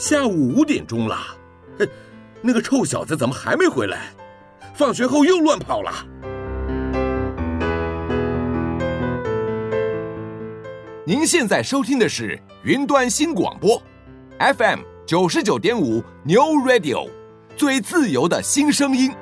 [0.00, 1.14] 下午五点钟了，
[1.78, 1.86] 哼，
[2.40, 4.14] 那个臭小子怎么还没回来？
[4.74, 5.92] 放学后又乱跑了。
[11.04, 13.80] 您现在收听的是云端新广播
[14.38, 17.06] ，FM 九十九点五 New Radio，
[17.54, 19.12] 最自由的新声音。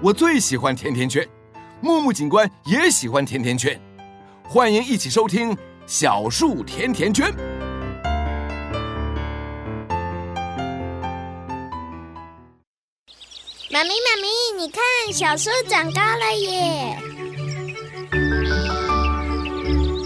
[0.00, 1.28] 我最喜欢甜甜圈，
[1.82, 3.78] 木木警官也喜欢甜甜圈，
[4.48, 5.54] 欢迎一起收听
[5.86, 7.30] 小树甜甜圈。
[13.70, 16.96] 妈咪，妈咪，你看，小树长高了耶！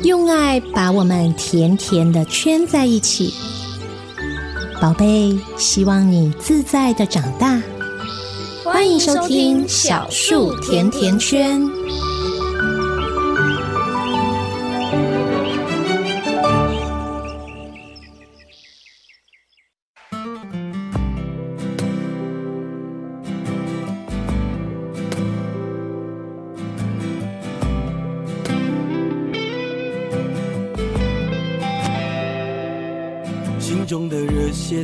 [0.02, 3.32] 用爱把我们甜甜的圈在一起，
[4.80, 7.60] 宝贝，希望你自在的长大。
[8.64, 11.62] 欢迎收听小树甜甜圈。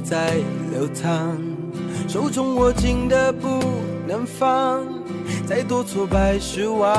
[0.04, 0.34] 在
[0.70, 1.36] 流淌。
[2.06, 3.60] 手中握紧的不
[4.06, 4.84] 能放，
[5.46, 6.94] 再多挫败失望，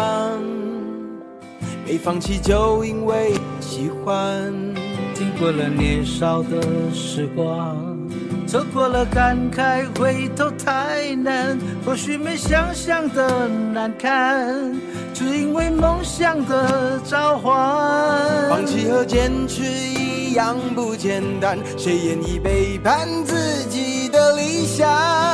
[1.85, 4.51] 没放弃就因为喜欢。
[5.13, 6.59] 经过了年少的
[6.93, 7.77] 时光，
[8.45, 11.57] 错过了感慨，回头太难。
[11.85, 14.75] 或许没想象的难看，
[15.13, 18.49] 只因为梦想的召唤。
[18.49, 24.35] 放弃和坚持一样不简单，谁愿意背叛自己的？
[24.35, 24.89] 理想，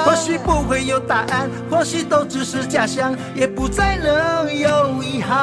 [0.05, 5.37] 或许不会有答案，或许都只是假象，也不再能有遗憾。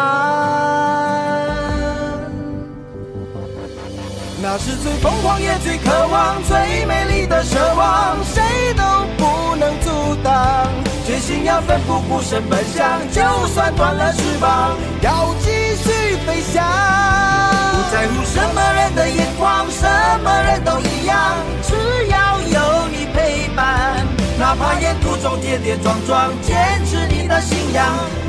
[4.40, 8.42] 那是最疯狂也最渴望、最美丽的奢望，谁
[8.76, 8.82] 都
[9.16, 10.70] 不能阻挡。
[11.04, 17.57] 决心要奋不顾身奔向，就算断了翅膀，要继续飞翔。
[17.78, 19.86] 不在乎什么人的眼光，什
[20.24, 21.76] 么人都一样，只
[22.08, 24.04] 要有你陪伴。
[24.36, 27.86] 哪怕沿途中跌跌撞撞，坚持你的信仰，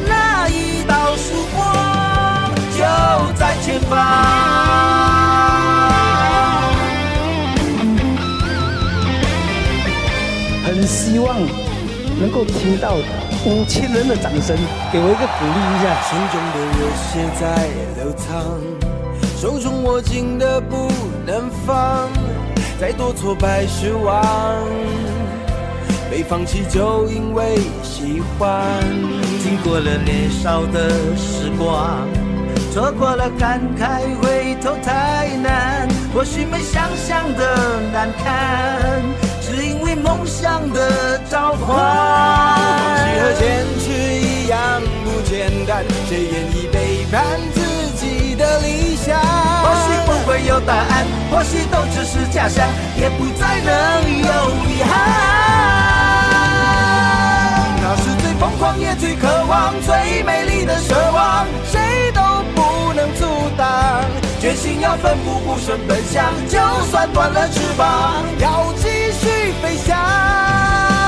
[0.08, 2.84] 那一道曙光就
[3.40, 3.98] 在前方。
[10.64, 11.36] 很希望
[12.20, 12.94] 能够听到
[13.46, 14.56] 五千人的掌声，
[14.94, 16.00] 给我一个鼓励一下。
[16.08, 17.44] 心中的热血在
[17.98, 18.46] 流淌，
[19.40, 20.92] 手中握紧的不
[21.26, 22.10] 能放，
[22.78, 24.22] 再多挫败失望。
[26.12, 28.60] 没放弃，就因为喜欢。
[29.42, 32.06] 经过了年少的时光，
[32.74, 35.88] 错过了感慨，回头太难。
[36.14, 39.02] 或许没想象的难看，
[39.40, 41.78] 只因为梦想的召唤。
[41.78, 47.24] 放弃和坚持一样不简单，谁愿意背叛
[47.54, 47.62] 自
[47.96, 49.29] 己的理想？
[49.62, 53.72] 或许不会有答案，或许都只是假象，也不再能
[54.18, 54.28] 有
[54.68, 54.90] 遗憾。
[57.82, 62.22] 那是最疯狂也最渴望，最美丽的奢望，谁都
[62.56, 63.26] 不能阻
[63.58, 63.66] 挡。
[64.40, 66.58] 决心要奋不顾身奔向，就
[66.90, 69.98] 算断了翅膀，要继续飞翔。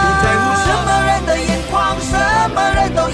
[0.02, 2.12] 不在乎什么人的眼光，什
[2.54, 3.08] 么人都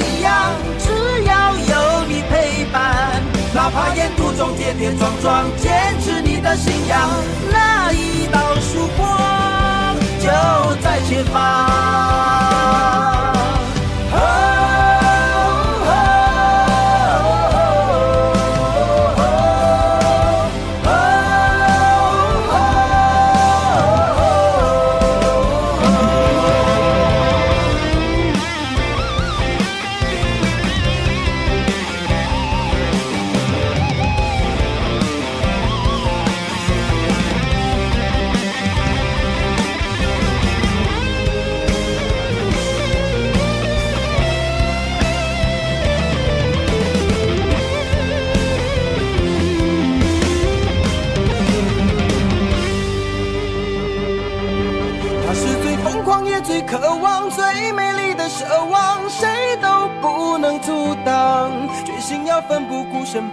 [3.68, 7.10] 哪怕沿途中跌跌撞撞，坚持你的信仰，
[7.52, 10.30] 那一道曙光就
[10.82, 11.68] 在前方。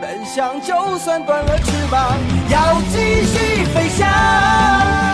[0.01, 2.17] 奔向，就算断了翅膀，
[2.49, 4.07] 要继续飞翔。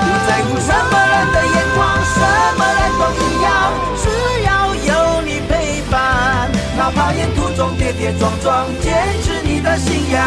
[0.03, 1.79] 不在乎什么人的眼光，
[2.15, 2.21] 什
[2.59, 3.49] 么人都一样，
[3.97, 4.05] 只
[4.45, 6.51] 要有你陪伴。
[6.77, 10.25] 哪怕沿途中跌跌撞撞，坚持你的信仰，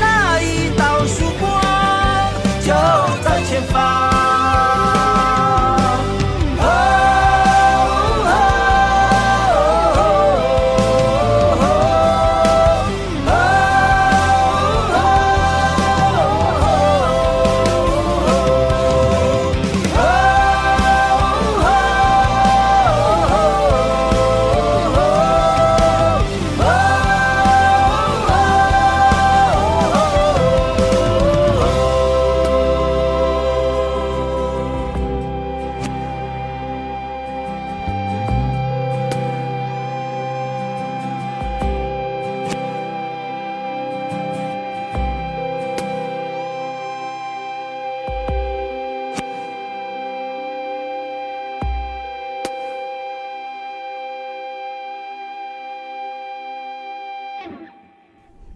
[0.00, 1.62] 那一道曙光
[2.60, 2.72] 就
[3.22, 5.13] 在前方。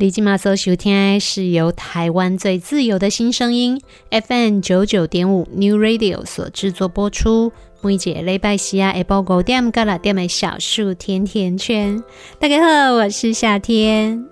[0.09, 3.79] 李金马所收听的是由台湾最自由的新声音
[4.11, 7.53] FM 九九点五 New Radio 所制作播出。
[7.83, 12.03] 每一节礼拜四啊，下晡五点到六点的小树甜甜圈。
[12.39, 14.25] 大家好，我是夏天。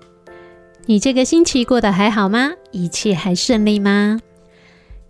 [0.87, 2.53] 你这个星期过得还好吗？
[2.71, 4.19] 一切还顺利吗？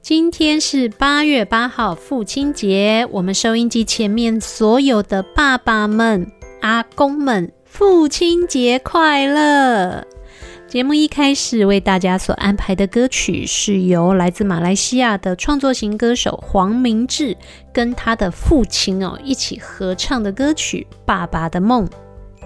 [0.01, 3.07] 今天是八月八号，父亲节。
[3.11, 6.29] 我们收音机前面所有的爸爸们、
[6.59, 10.05] 阿公们，父亲节快乐！
[10.67, 17.35] 节目一开始为大家所安排的歌曲是由来自马来西亚的创作型歌手黄明志
[17.71, 21.87] 跟他的父亲哦一起合唱的歌曲《爸爸的梦》。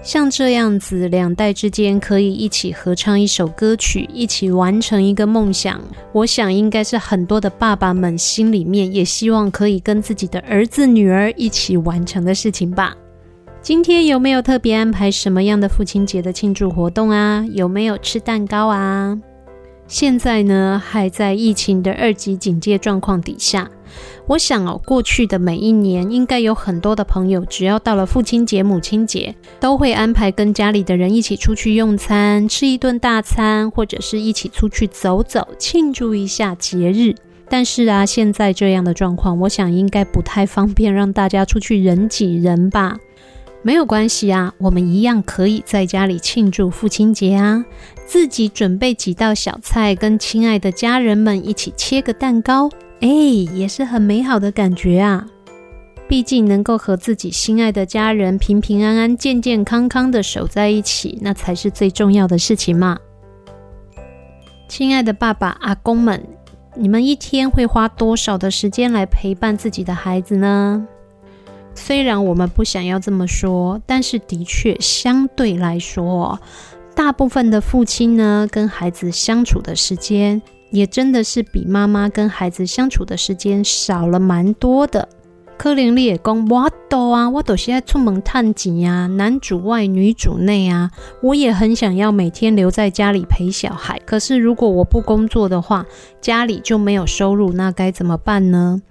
[0.04, 5.80] 像这样子，两代之间可以一起合唱一首歌曲，一起完成一个梦想，
[6.12, 12.96] 我想应该是很多的爸爸们心里面也希望可以跟自己的儿子女儿一起完成的事情吧。
[13.62, 17.46] 今天有没有特别安排什么样的父亲节的庆祝活动啊？
[17.52, 19.16] 有没有吃蛋糕啊？
[19.86, 23.70] 现在呢，还在疫情的二级警戒状况底下，
[24.26, 37.14] 我想哦，过去的每一年，应该有很多的朋友，只要到了父亲节、母亲节，都会安排跟家里的人一起出去用餐，吃一顿大餐，或者是一起出去走走，庆祝一下节日。
[37.48, 42.96] 但是啊，现在这样的状况，我想应该不太方便让大家出去人挤人吧。
[43.64, 47.64] 没有关系啊，我们一样可以在家里庆祝父亲节啊！
[48.06, 52.68] 自己准备几道小菜，跟亲爱的家人们一起切个蛋糕，
[53.00, 55.26] 哎，也是很美好的感觉啊！
[56.08, 62.98] 毕竟能够和自己心爱的家人平平安安、健健康康的守在一起，那才是最重要的事情嘛！
[64.68, 66.20] 亲爱的爸爸、阿公们，
[66.74, 70.84] 你们一天会花多少的时间来陪伴自己的孩子呢？
[71.74, 76.38] 虽然我们不想要这么说，但是的确相对来说，
[76.94, 80.40] 大部分的父亲呢，跟孩子相处的时间，
[80.70, 85.08] 也真的是比妈妈跟孩子相处的时间少了蛮多的。
[85.58, 90.90] 可能你也讲，我都啊，我都现在出门探景呀，男主外女主内啊，
[91.22, 94.00] 我也很想要每天留在家里陪小孩。
[94.04, 95.86] 可是如果我不工作的话，
[96.20, 98.82] 家里就没有收入，那该怎么办呢？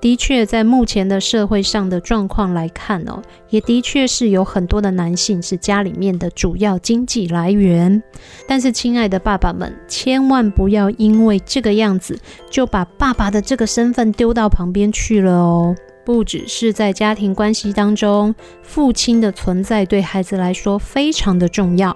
[0.00, 8.00] 的确，在目前的社会上的状况来看哦，也的确是有很多的男性是家里面的主要经济来源。
[8.46, 12.16] 但是，亲爱的爸爸们，千万不要因为这个样子
[12.48, 15.74] 就把爸爸的这个身份丢到旁边去了哦。
[16.04, 21.94] 不只是在家庭关系当中，父亲的存在对孩子来说非常的重要，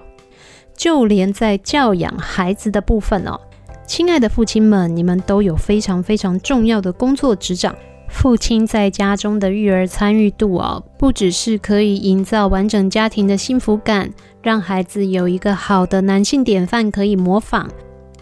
[0.75, 3.39] 就连在教养孩子的部分哦，
[3.87, 7.73] 亲爱的父亲们，你们都有非常非常重要的工作职掌。
[8.13, 17.67] 父亲在家中的育儿参与度哦，不只是可以营造完整家庭的幸福感，让孩子有一个好的男性典范可以模仿，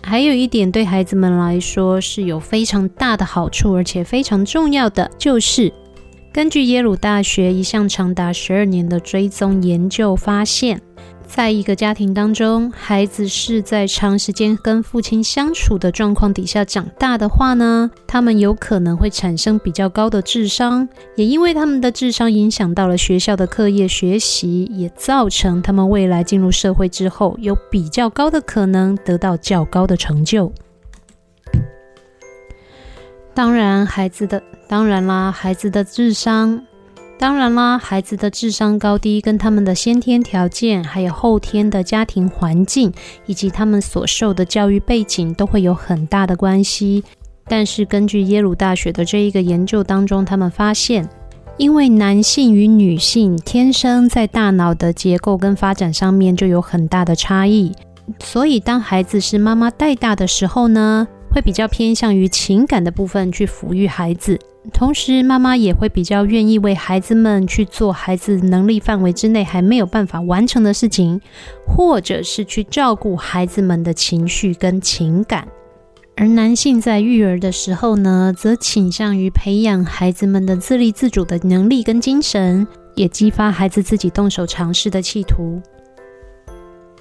[0.02, 5.72] 还有一点对孩子们来说是有非常大的好处，而且非常重要的，就是
[6.34, 10.82] 根据耶鲁大学一项长达十二年的追踪研究发现。
[11.34, 30.52] 在一个家庭当中，孩子是在长时间跟父亲相处的状况底下长大的话呢，他们有可能会产生比较高的智商，也因为他们的智商影响到了学校的课业学习，也造成他们未来进入社会之后有比较高的可能得到较高的成就。
[33.34, 36.62] 当然，孩子的，当然啦，孩子的智商。
[37.22, 42.92] 当然啦，孩子的智商高低跟他们的先天条件，还有后天的家庭环境，
[43.28, 47.04] 以及他们所受的教育背景，都会有很大的关系。
[47.48, 51.08] 但是根据耶鲁大学的这一个研究当中，他们发现，
[51.58, 57.72] 因为男性与女性天生在大脑的结构跟发展上面就有很大的差异，
[58.24, 64.40] 所以当孩子是妈妈带大的时候呢，会比较偏向于情感的部分去抚育孩子，
[64.72, 71.20] 同时妈妈也会比较愿意为孩子们去做孩子能力范围之内还没有办法完成的事情，
[71.66, 75.48] 或者是去照顾孩子们的情绪跟情感。
[76.16, 85.60] 而男性在育儿的时候呢，则倾向于培养孩子们的自立自主的能力跟精神，也激发孩子自己动手尝试的企图。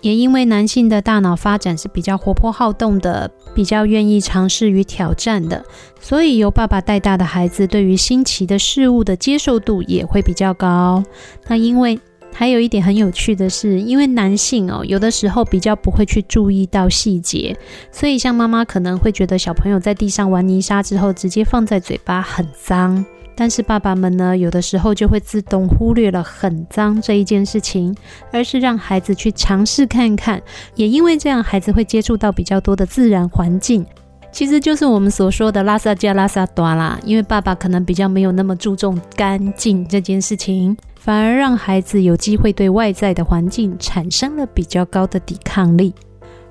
[0.01, 5.65] 也因为男性的大脑发展是比较活泼好动的，比较愿意尝试与挑战的，
[6.01, 11.03] 所以由爸爸带大的孩子对于新奇的事物的接受度也会比较高。
[11.47, 11.99] 那因为
[12.33, 17.57] 还有一点很有趣的是，因为男性哦，有的时候比较不会去注意到细节，
[17.91, 23.05] 所以像妈妈可能会觉得小朋友在地上玩泥沙之后直接放在嘴巴很脏。
[23.41, 27.97] 但是爸爸们呢，有的时候就会自动忽略了很脏这一件事情，
[28.31, 30.43] 而是让孩子去尝试看看。
[30.75, 33.83] 也因为这样，孩子会接触到比较多的自然环境，
[34.31, 37.01] 其实就是我们所说的拉萨加拉萨多啦。
[37.03, 45.95] 因为爸爸可能比较没有那么注重干净这件事情，反而让孩子有机会对外在的环境产生了比较高的抵抗力。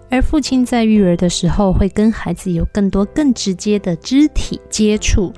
[0.10, 5.31] 而父亲在育儿的时候，会跟孩子有更多更直接的肢体接触。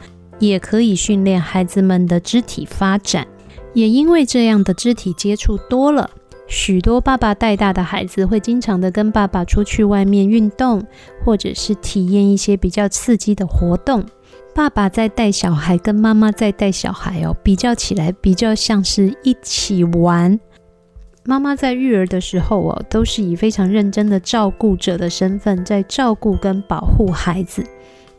[0.47, 3.25] 也可以训练孩子们的肢体发展，
[3.73, 6.09] 也因为这样的肢体接触多了，
[6.47, 10.85] 许多爸爸带大的孩子会经常的跟爸爸出去外面运动，
[11.23, 14.03] 或者是体验一些比较刺激的活动。
[14.53, 20.37] 爸爸在带小孩，跟妈妈在带小孩哦，比较起来比较像是一起玩。
[21.23, 27.63] 妈妈在育儿的时候哦，都是以非常认真的照顾者的身份在照顾跟保护孩子。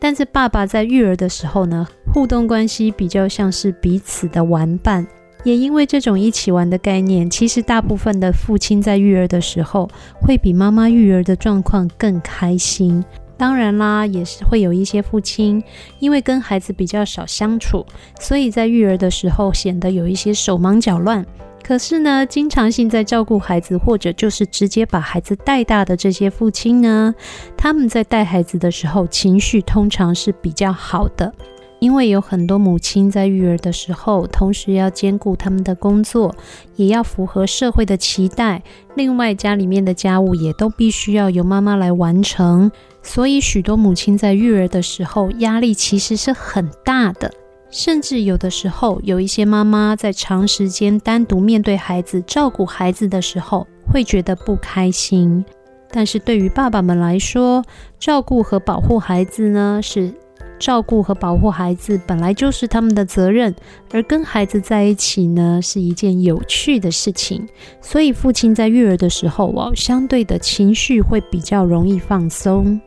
[0.03, 5.07] 但是爸爸在育儿的时候呢，互动关系比较像是彼此的玩伴。
[5.45, 13.01] 也因为这种一起玩的概念，其实大部分的父亲在育儿的时候，会比妈妈育儿的状况更开心。
[13.37, 15.63] 当然啦，也是会有一些父亲，
[15.99, 17.85] 因为跟孩子比较少相处，
[18.19, 21.25] 所以在育儿的时候显得有一些手忙脚乱。
[21.63, 27.15] 可是呢，经常性在照顾孩子，或者就是直接把孩子带大的这些父亲呢，
[27.55, 31.33] 他们在带孩子的时候，情绪通常是比较好的。
[31.79, 36.33] 因为有很多母亲在育儿的时候，同时要兼顾他们的工作，
[36.77, 38.63] 也要符合社会的期待。
[38.95, 47.29] 另外，家里面的家务也都必须要由妈妈来完成，所以许多母亲在育儿的时候，压力其实是很大的。
[47.73, 55.43] 甚至有的时候，有一些妈妈在长时间单独面对孩子、照顾孩子的时候，会觉得不开心。
[55.89, 57.63] 但是对于爸爸们来说，
[57.99, 60.13] 照顾和保护孩子呢，是
[60.59, 63.53] 照顾和保护孩子本来就是他们的责任，
[63.91, 67.47] 而跟孩子在一起呢，是一件有趣的事情。
[67.81, 72.79] 所以父亲在育儿的时候哦，相对的情绪会比较容易放松。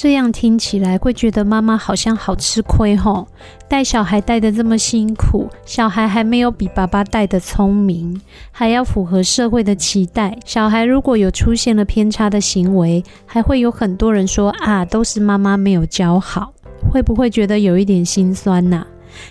[0.00, 3.26] 这样听起来会觉得妈妈好像好吃亏吼，
[3.66, 8.20] 带小孩带得这么辛苦，小孩还没有比爸爸带得聪明，
[8.52, 10.38] 还要符合社会的期待。
[10.44, 16.52] 小孩如果有出现了偏差的行为，还会有很多人说啊，都是妈妈没有教好，
[16.92, 18.86] 会不会觉得有一点心酸呐？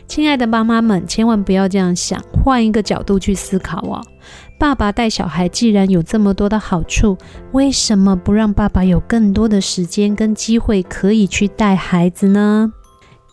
[0.06, 4.06] 亲爱的妈妈们，千万不要这样想，换一个角度去思考哦。
[4.60, 7.18] 爸爸带小孩既然有这么多的好处，
[7.52, 12.74] 为什么不让爸爸有更多的时间跟机会可以去带孩子呢？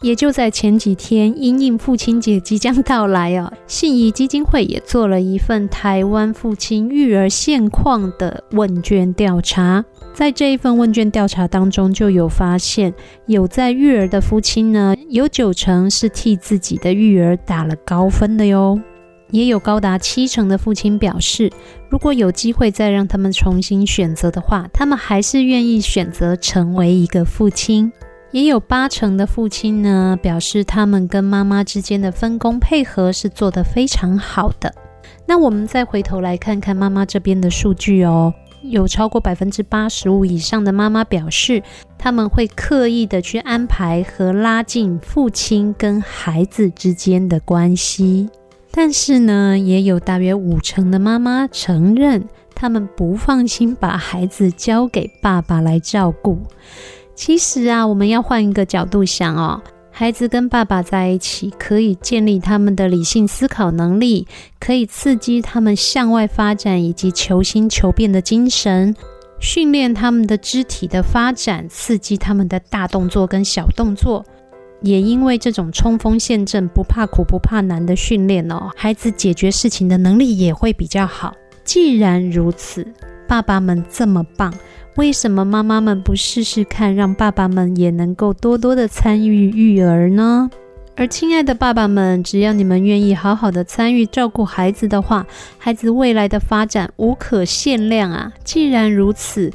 [0.03, 9.83] 也就在前几天，因应父亲节即将到来哦，信谊基金会也做了一份台湾父亲育儿现况的问卷调查。
[10.13, 12.93] 在这一份问卷调查当中，就有发现，
[13.27, 18.79] 有在育儿的父亲呢，有九成是替自己的育儿打了高分的哟。
[19.35, 21.51] 也有高达七成的父亲表示，
[21.91, 27.93] 如果有机会再让他们重新选择的话，他们还是愿意选择成为一个父亲。
[28.31, 34.73] 也有八成的父亲呢，表示他们跟妈妈之间的分工配合是做得非常好的。
[35.27, 41.61] 那我们再回头来看看妈妈这边的数据哦，有超过百分之八十五以上的妈妈表示，
[41.99, 48.29] 他们会刻意的去安排和拉近父亲跟孩子之间的关系。
[48.77, 52.25] 但是呢，也有大约五成的妈妈承认，
[52.57, 56.41] 他们不放心把孩子交给爸爸来照顾。
[57.15, 59.63] 其实啊，我们要换一个角度想哦，
[59.93, 64.27] 孩子跟爸爸在一起，可以建立他们的理性思考能力，
[64.59, 68.93] 可以刺激他们向外发展以及求新求变的精神，
[69.39, 74.27] 训练他们的肢体的发展，刺激他们的大动作跟小动作。
[74.81, 81.35] 也因为这种冲锋陷阵、不怕苦不怕难的训练哦，孩子解决事情的能力也会比较好。
[81.65, 82.87] 既然如此，
[83.27, 84.53] 爸爸们这么棒，
[84.97, 90.51] 为什么妈妈们不试试看，让爸爸们也能够多多的参与育儿呢？
[90.97, 95.27] 而亲爱的爸爸们，只要你们愿意好好的参与照顾孩子的话，
[95.59, 98.33] 孩子未来的发展无可限量啊！
[98.45, 99.51] 既然如此，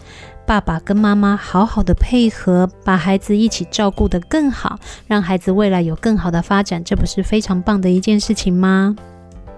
[0.49, 8.95] 爸爸跟妈妈好好的配合，把孩子一起照顾得更好，让孩子未来有更好的发展，这不是非常棒的一件事情吗？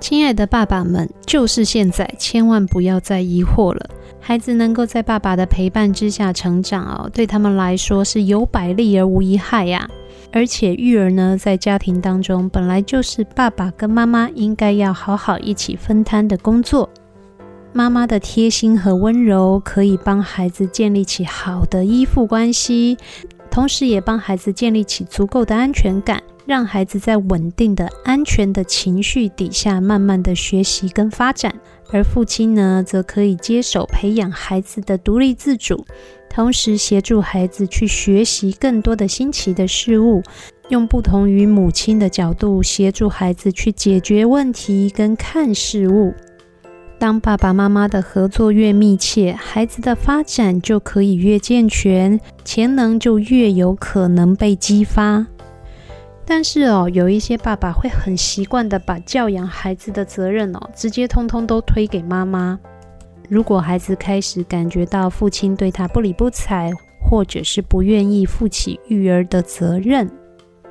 [0.02, 3.90] 亲爱的爸爸们，就是现在，千万不要再疑惑了。
[4.20, 9.90] 孩子能够在爸爸的陪伴之下成长哦，对他们来说是有百利而无一害呀。
[10.34, 16.90] 而且育儿呢，在家庭当中本来就是爸爸跟妈妈应该要好好一起分摊的工作。
[17.74, 22.98] 妈妈的贴心和温柔可以帮孩子建立起好的依附关系，
[23.50, 31.54] 同时也帮孩子建立起足够的安全感，让孩子在稳定的、安全的情绪底下，慢慢的学习跟发展。
[31.94, 35.86] 而父亲呢，则可以接手培养孩子的独立自主。
[36.30, 40.22] 同时协助孩子去学习更多的新奇的事物，
[40.70, 46.14] 用不同于母亲的角度协助孩子去解决问题跟看事物。
[47.02, 55.26] 当爸爸妈妈的合作越密切，孩子的发展就可以越健全，潜能就越有可能被激发。
[56.28, 62.60] 但是哦，有一些爸爸会很习惯的把教养孩子的责任哦，直接通通都推给妈妈。
[63.28, 66.72] 如果孩子开始感觉到父亲对他不理不睬，
[67.04, 70.08] 或者是不愿意负起育儿的责任，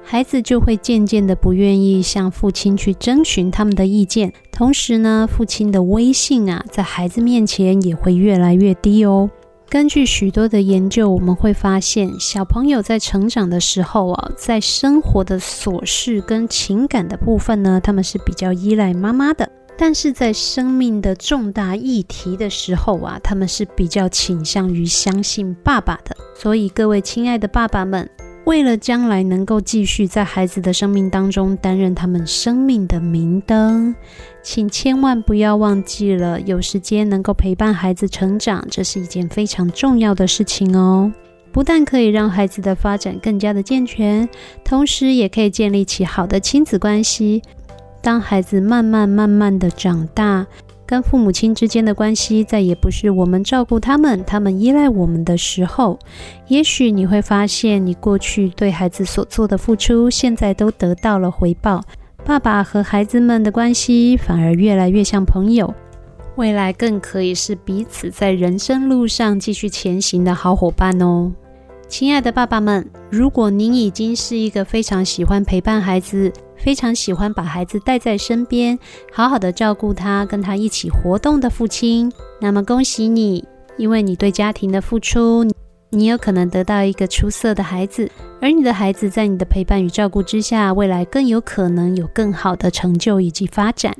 [0.02, 4.32] 孩子就会渐渐的不愿意向父亲去征询他们的意见。
[4.50, 9.30] 同时呢，父亲的威信啊，在孩子面前也会越来越低哦。
[9.68, 19.48] 根据许多的研究，我们会发现，小朋友在成长的时候啊，在生活的琐事跟情感的部分呢，他们是比较依赖妈妈的。
[19.78, 26.16] 但是在生命的重大议题的时候啊，他们是比较倾向于相信爸爸的。
[26.34, 28.10] 所以各位亲爱的爸爸们，
[28.50, 33.94] 为了将来能够继续在孩子的生命当中担任他们生命的明灯，
[34.42, 41.12] 请千万不要忘记了，有时间能够陪伴孩子成长，这是一件非常重要的事情哦。
[41.52, 44.28] 不但可以让孩子的发展更加的健全，
[44.64, 47.40] 同时也可以建立起好的亲子关系。
[48.02, 50.44] 当孩子慢慢慢慢的长大，
[50.90, 55.96] 跟父母亲之间的关系再也不是我们照顾他们，他们依赖我们的时候，
[56.48, 61.80] 也许你会发现，你过去对孩子所做的付出，现在都得到了回报。
[62.24, 65.72] 爸爸和孩子们的关系反而越来越像朋友，
[66.34, 71.30] 未来更可以是彼此在人生路上继续前行的好伙伴哦。
[71.86, 78.78] 亲爱的爸爸们，如果您已经是一个非常喜欢陪伴孩子，非常喜欢把孩子带在身边，
[79.12, 83.44] 好好的照顾他，跟他一起活动的父亲，那么恭喜你，
[83.76, 85.44] 因为你对家庭的付出，
[85.88, 93.94] 你有可能得到一个出色的孩子，而你的孩子在你的陪伴与照顾之下，未来更有可能有更好的成就以及发展。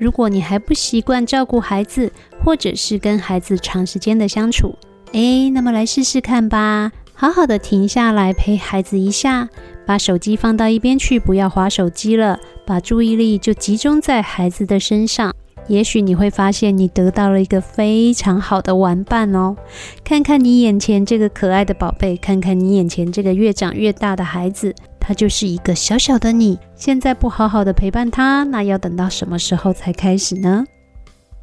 [0.00, 2.12] 如果你还不习惯照顾孩子，
[2.44, 4.72] 或者是跟孩子长时间的相处，
[5.12, 6.92] 诶，那么来试试看吧。
[7.12, 9.48] 好好的停下来陪孩子一下，
[9.88, 15.34] 把手机放到一边去，不要滑手机了，把注意力就集中在孩子的身上。
[15.66, 19.56] 也许你会发现，你得到了一个非常好的玩伴哦。
[20.04, 26.58] 看看你眼前这个可爱的宝贝，看看你眼前这个越长越大的孩子，他就是一个小小的你。
[26.76, 30.66] 现在不好好的陪伴他，那要等到什么时候才开始呢？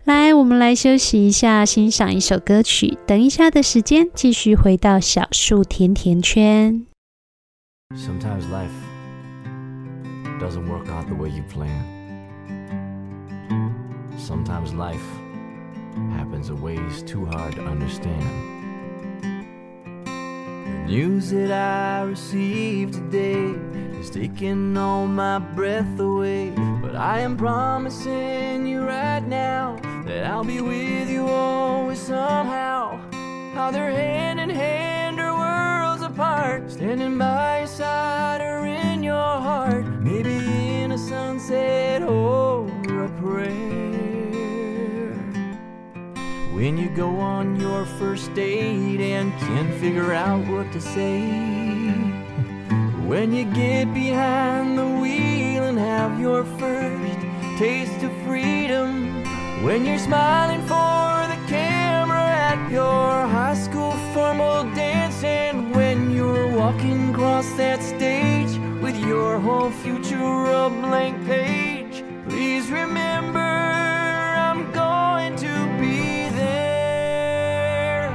[0.03, 2.95] 来，我们来休息一下，欣赏一首歌曲。
[3.07, 6.85] 等一下的时间，继续回到小树甜甜圈。
[7.95, 8.73] Sometimes life
[10.39, 11.93] doesn't work out the way you plan.
[14.17, 15.05] Sometimes life
[16.11, 18.21] happens in ways too hard to understand.
[20.65, 23.55] The news that I received today
[23.97, 26.49] is taking all my breath away.
[26.81, 32.99] But I am promising you right now that I'll be with you always somehow.
[33.53, 35.84] How they're hand in hand or worlds
[36.15, 39.13] apart, standing by your side or in your
[39.47, 40.37] heart, maybe
[40.81, 42.67] in a sunset or
[43.03, 45.11] a prayer.
[46.53, 51.19] When you go on your first date and can't figure out what to say.
[53.09, 57.19] When you get behind the wheel and have your first
[57.59, 59.21] taste of freedom.
[59.65, 63.27] When you're smiling for the camera at your
[67.35, 72.01] that stage with your whole future a blank page.
[72.29, 78.07] Please remember, I'm going to be there.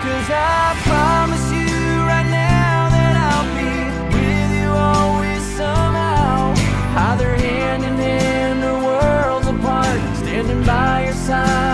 [0.00, 1.68] Cause I promise you
[2.08, 3.74] right now that I'll be
[4.16, 6.54] with you always somehow.
[6.96, 11.65] Either hand in hand or worlds apart, standing by your side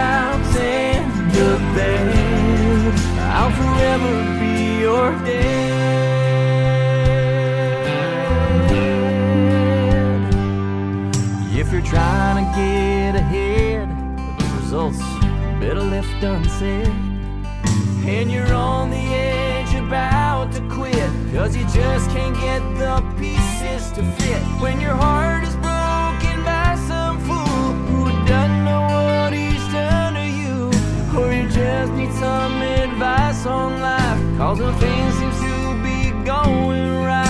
[0.00, 2.94] and the bad,
[3.36, 5.60] I'll forever be your dad.
[11.52, 14.98] If you're trying to get ahead, but the results
[15.60, 16.88] better left unsaid.
[18.06, 23.92] And you're on the edge about to quit, cause you just can't get the pieces
[23.92, 24.42] to fit.
[24.60, 25.49] When your heart
[31.60, 37.29] just need some advice on life, cause nothing seems to be going right.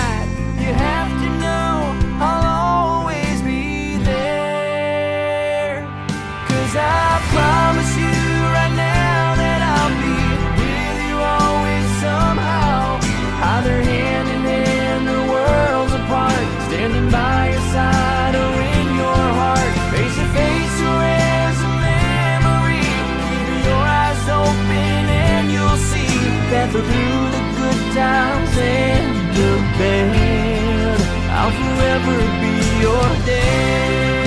[26.61, 30.99] That through the good times and the bad,
[31.37, 34.20] I'll forever be your dad.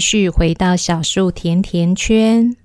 [0.00, 2.56] 续回到小树甜甜圈。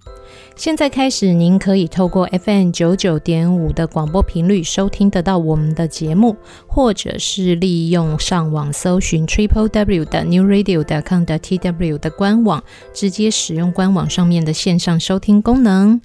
[0.55, 15.99] 现在开始，您可以透过 FM 九九点五的广播频率收听得到我们的节目，或者是利用上网搜寻 triple w 的 new radio dot com 的 tw 的官网，直接使用官网上面的线上收听功能。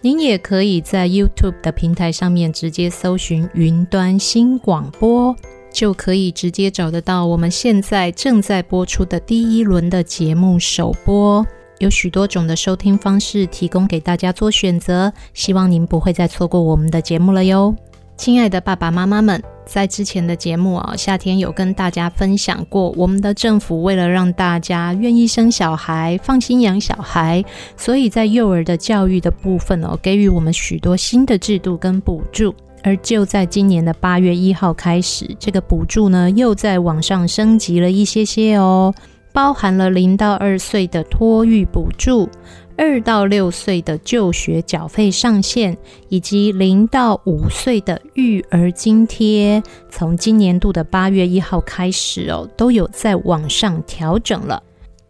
[0.00, 5.36] 您也可以在 YouTube 的平台上面直接搜寻云端新广播，
[5.72, 11.44] 就可以直接找得到我们现在正在播出的第一轮的节目首播。
[11.78, 17.74] 有许多种的收听方式提供给大家做选择，希望您不会再错过我们的节目了哟。
[18.16, 27.42] 亲爱的爸爸妈妈们，在之前的节目啊，夏天有跟大家分享过，我们的政府为了让大家愿意生小孩、放心养小孩，
[27.76, 32.54] 所以在幼儿的教育的部分哦，给予我们许多新的制度跟补助。
[32.82, 38.94] 而就在今年的八月一号开始，这个补助呢又在网上升级了一些些哦。
[39.34, 42.28] 包含了零到二岁的托育补助，
[42.76, 45.74] 二到六岁的就学缴费上限，
[46.10, 54.62] 以及零到五岁的育儿津贴，从今年度的八月一号开始哦，都有在网上调整了。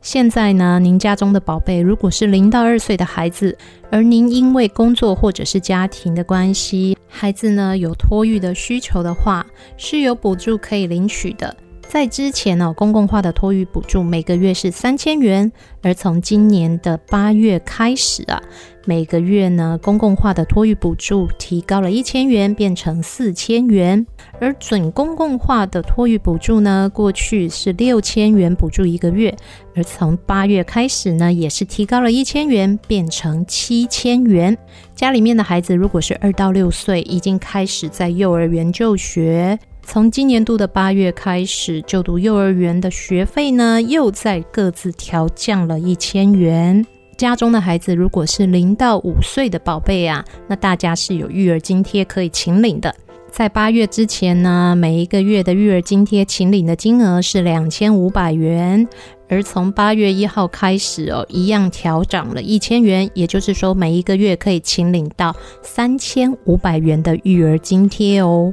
[0.03, 3.57] 现在呢，您家中的宝贝如果是零到二岁的孩子，
[3.89, 11.57] 而您因为工作或者是家庭的关系，孩子呢有托育的需求的话，是有补助可以领取的。
[11.87, 18.43] 在之前呢，公共化的托育补助每个月是三千元，而从今年的八月开始啊，
[18.85, 24.05] 每个月呢，公共化的托育补助提高了一千元，变成四千元。
[24.41, 29.33] 而准公共化的托育补助呢，过去是六千元补助一个月，
[29.77, 34.57] 而从八月开始呢，也是提高了一千元，变成七千元。
[34.97, 39.57] 家里面的孩子如果是二到六岁，已经开始在幼儿园就学。
[39.85, 46.85] 从今年度的八月开始，就读幼儿园的学费呢，又在各自调降了一千元。
[47.23, 52.93] 家中的孩子如果是零到五岁的宝贝啊，那大家是有育儿津贴可以请领的。
[53.31, 58.85] 在八月之前呢，每一个月的育儿津贴请领的金额是两千五百元，
[59.29, 65.33] 而从八月一号开始哦，一样调涨了一千元，也就是说每一个月可以请领到
[65.63, 68.53] 三千五百元的育儿津贴哦。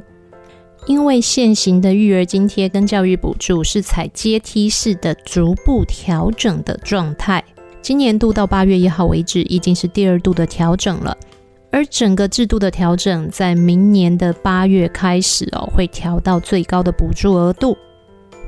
[0.86, 7.44] 因为现行的育儿津贴跟教育补助是采阶梯式的逐步调整的状态，
[7.82, 11.16] 今年度到八月一号为止，已经是第二度的调整了。
[11.72, 17.76] 而整个制度的调整，在明年的八月开始哦，会调到最高的补助额度。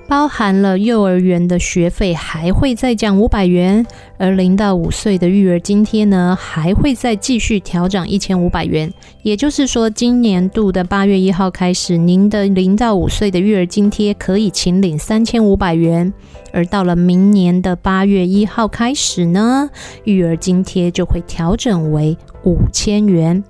[0.09, 3.87] 包含了幼儿园的学费还会再降五百元，
[4.19, 8.93] 而零到五岁的育儿津贴呢，还会再继续调整一千五百元。
[9.23, 16.13] 也就是说，今年度的八月一号开始，您的零到五岁的育儿津贴可以请领三千五百元，
[16.53, 19.71] 而到了明年的八月一号开始呢，
[20.05, 23.43] 育儿津贴就会调整为五千元。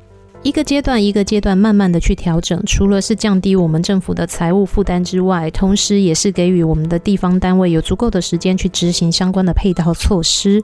[0.45, 10.61] 一个阶段一个阶段慢慢的去调整，除了是降低我们政府的财务负担之外，同时也是给予我们的地方单位有足够的时间去执行相关的配套措施。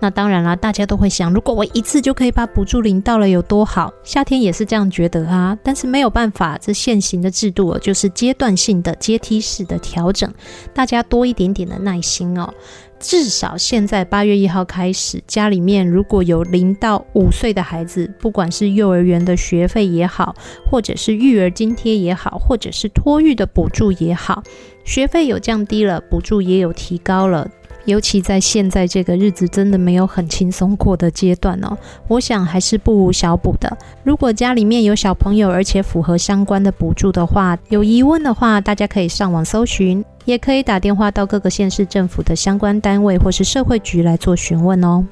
[0.00, 3.92] 那当然啦，大家都会想，如果我一次就可以把补助领到了，有多好？
[4.02, 10.32] 夏天也是这样觉得啊，但是没有办法，这现行的制度就是阶段性的阶梯式的调整，
[10.72, 12.50] 大家多一点点的耐心哦。
[13.00, 20.34] 至少现在八月一号开始，家里面如果有零到五岁的孩子，不管是幼儿园的学费也好，
[20.68, 24.42] 或者是育儿津贴也好，或者是托育的补助也好，
[24.84, 27.48] 学费有降低了，补助也有提高了。
[27.88, 33.76] 尤其在现在这个日子真的没有很轻松过的阶段哦，我想还是不无小补的。
[34.04, 45.02] 如果家里面有小朋友，而且符合相关的补助的话，有疑问的话，大家可以上网搜寻，也可以打电话到各个县市政府的相关单位或是社会局来做询问哦。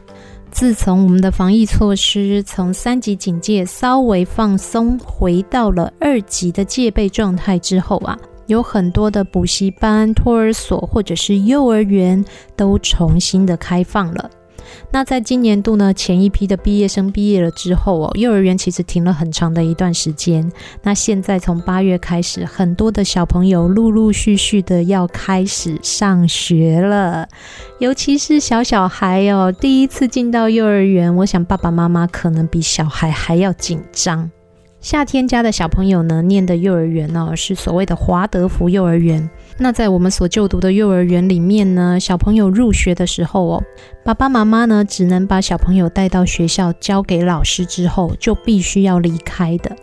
[0.51, 8.19] 自从我们的防疫措施从三级警戒稍微放松，回到了二级的戒备状态之后啊。
[8.47, 12.25] 有很多的补习班、托儿所或者是幼儿园
[12.57, 14.31] 都重新的开放了。
[14.91, 20.51] 那在今年度呢，前一批的毕业生毕业了之后哦，幼儿园其实停了很长的一段时间。
[20.83, 27.29] 那现在从八月开始，很多的小朋友陆陆续续的要开始上学了，
[27.79, 34.31] 尤其是小小孩哦，第一次进到幼儿园，我想爸爸妈妈可能比小孩还要紧张。
[34.87, 39.29] 夏天家的小朋友呢，念的幼儿园呢，是所谓的华德福幼儿园。
[39.59, 43.65] 那在我们所就读的幼儿园里面呢，小朋友入学的时候哦，
[44.05, 49.75] 爸爸妈妈呢，只能把小朋友带到学校交给老师之后，就必须要离开的。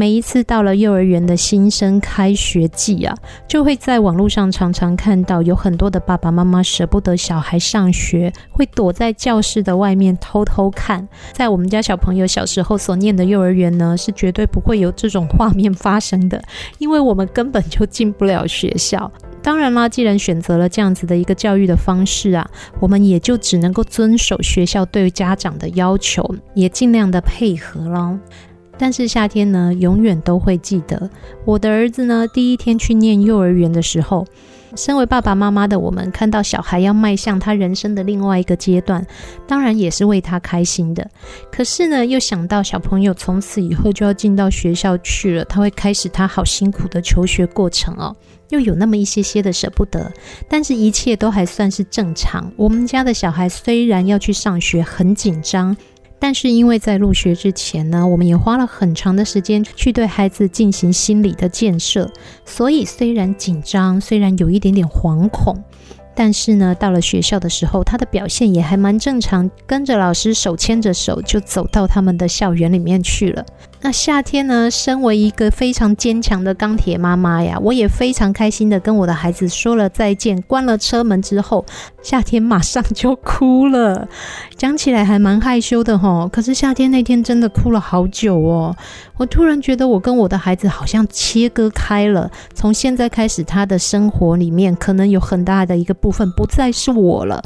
[0.00, 3.14] 每一次到了幼儿园的新生开学季啊，
[3.46, 11.06] 就会在网络上常常看到有很多的爸爸妈妈舍不得小孩上学，会躲在教室的外面偷偷看。
[11.34, 16.42] 在我们家小朋友小时候所念的幼儿园呢，是绝对不会有这种画面发生的，
[16.78, 19.12] 因为我们根本就进不了学校。
[19.42, 28.18] 当然啦，既然选择了这样子的一个教育的方式啊，我们也就只能够遵守学校对家长的要求，也尽量的配合咯。
[28.80, 31.10] 但是夏天呢，永远都会记得
[31.44, 34.26] 我的儿子呢，第一天去念幼儿园的时候，
[34.74, 39.06] 身为爸爸妈妈的我们，看到小孩要迈向他人生的另外一个阶段，
[39.46, 41.06] 当然也是为他开心的。
[41.52, 48.16] 可是呢，又想到小朋友从此以后就要进到学校去了，他会开始他好辛苦的求学过程哦，
[48.48, 50.10] 又有那么一些些的舍不得。
[50.48, 52.50] 但是一切都还算是正常。
[52.56, 55.76] 我们家的小孩虽然要去上学，很紧张。
[56.20, 62.08] 但是因为在入学之前呢，我们也花了很长的时间去对孩子进行心理的建设，
[62.44, 65.56] 所以虽然紧张，虽然有一点点惶恐，
[66.14, 73.44] 但是呢，到了学校的时候，他的表现也还蛮正常，跟着老师手牵着手就走到他们的校园里面去了。
[73.82, 80.38] 那夏天呢，身为一个非常坚强的钢铁妈妈呀，我也非常开心的跟我的孩子说了再见。
[80.42, 81.64] 关了车门之后，
[82.02, 84.06] 夏天马上就哭了，
[84.54, 86.28] 讲起来还蛮害羞的齁。
[86.28, 88.76] 可是夏天那天真的哭了好久哦。
[89.16, 92.30] 我突然觉得我跟我的孩子好像切割开了。
[92.52, 97.42] 从现在开始，他的生活里面可能有很大的一个部分不再是我了。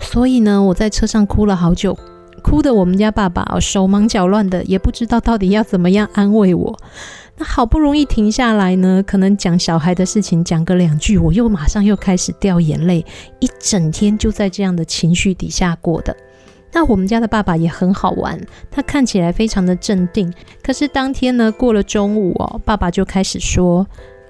[0.00, 1.96] 所以呢，我在车上哭了好久。
[2.44, 6.78] 哭得我们家爸爸手忙脚乱的，也不知道到底要怎么样安慰我。
[7.38, 13.04] 那好不容易停下来呢，可能讲小孩的事情，讲个两句，我又马上又开始掉眼泪，
[13.40, 16.14] 一整天就在这样的情绪底下过的。
[16.70, 18.38] 那我们家的爸爸也很好玩，
[18.70, 20.30] 他看起来非常的镇定。
[20.62, 23.86] 可是当天呢，过了中午哦，爸爸就开始说：“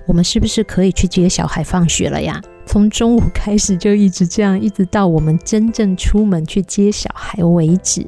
[0.07, 8.07] 我们是不是可以去接小孩放学了呀？”从中午开始就一直这样，一直到我们真正出门去接小孩为止。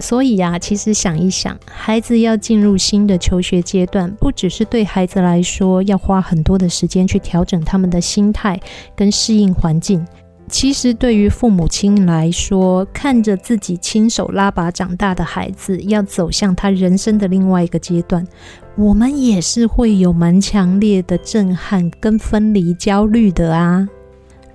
[0.00, 8.60] 所以呀，其实想一想，孩子要进入新的求学阶段，不只是对孩子来说要花很多的时间去调整他们的心态
[8.94, 10.06] 跟适应环境，
[10.48, 18.24] 其实对于父母亲来说，看着自己亲手拉拔长大的孩子要走向他人生的另外一个阶段，
[18.76, 23.88] 我们也是会有蛮强烈的震撼跟分离焦虑的啊。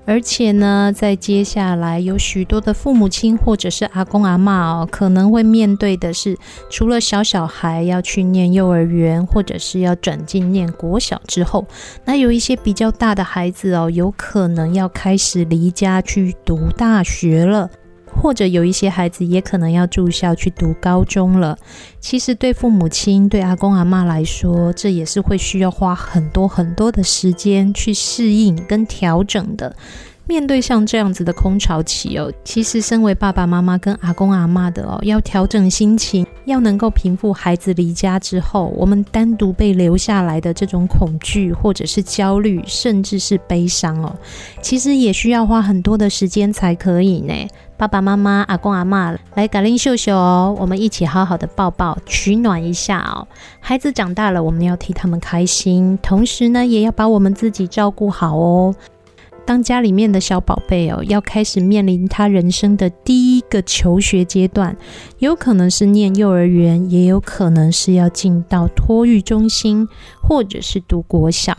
[0.06, 6.38] 而且呢，在接下来有许多的父母亲或者是阿公阿嬷哦，可能会面对的是，
[6.70, 11.66] 除了小小孩要去念幼儿园，或者是要转进念国小之后，
[12.06, 17.70] 那有一些比较大的孩子哦，有可能要开始离家去读大学了。
[18.24, 21.58] 或者有一些孩子也可能要住校去读高中了。
[22.00, 29.76] 其实对父母亲、对阿公阿妈来说，这也是会需要花很多很多的时间去适应跟调整的。
[30.26, 44.16] 面对像这样子的空巢期哦，其实身为爸爸妈妈跟阿公阿嬷的哦，要调整心情，要能够平复孩子离家之后，我们单独被留下来的这种恐惧，或者是焦虑，甚至是悲伤哦，
[44.62, 47.34] 其实也需要花很多的时间才可以呢。
[47.76, 53.28] 爸爸妈妈、阿公阿嬷来嘎令秀秀哦，我们一起好好的抱抱，取暖一下哦。
[53.60, 58.74] 孩子长大了，我们要替他们开心，同时呢，也要把我们自己照顾好哦。
[59.46, 64.76] 当家里面的小宝贝哦，要开始面临他人生的第一个求学阶段，
[65.20, 69.88] 有可能是念幼儿园，也有可能是要进到托育中心，
[70.22, 71.56] 或者是读国小。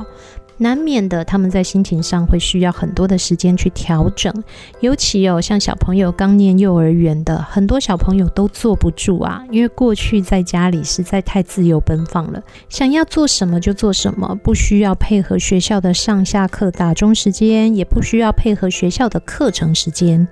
[0.59, 4.33] 难免的，他们在心情上会需要很多的时间去调整。
[4.81, 20.27] 尤其、哦、像小朋友刚念幼儿园的，很多小朋友都坐不住啊，因为过去在家里实在太自由奔放了，想要做什么就做什么，不需要配合学校的上下课打钟时间，也不需要配合学校的课程时间。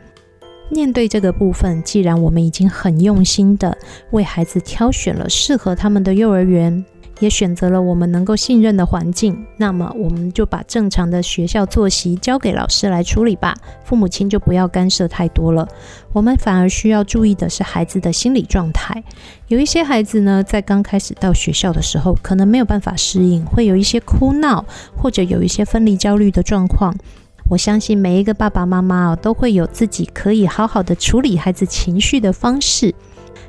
[0.69, 3.77] 面对这个部分，既然我们已经很用心的
[4.13, 6.85] 为孩子挑选了适合他们的幼儿园。
[7.20, 13.55] 也选择了我们能够信任的环境，那么我们就把正常的学校作息交给老师来处理吧。
[13.85, 15.68] 父母亲就不要干涉太多了。
[16.12, 19.03] 我们反而需要注意的是孩子的心理状态。
[19.48, 24.64] 有一些孩子呢，在刚开始到学校的时候，可能没有办法适应，会有一些哭闹，
[24.96, 26.94] 或者有一些分离焦虑的状况。
[27.51, 32.94] 我相信每一个爸爸妈妈哦，都会有自己可以好好的处理孩子情绪的方式。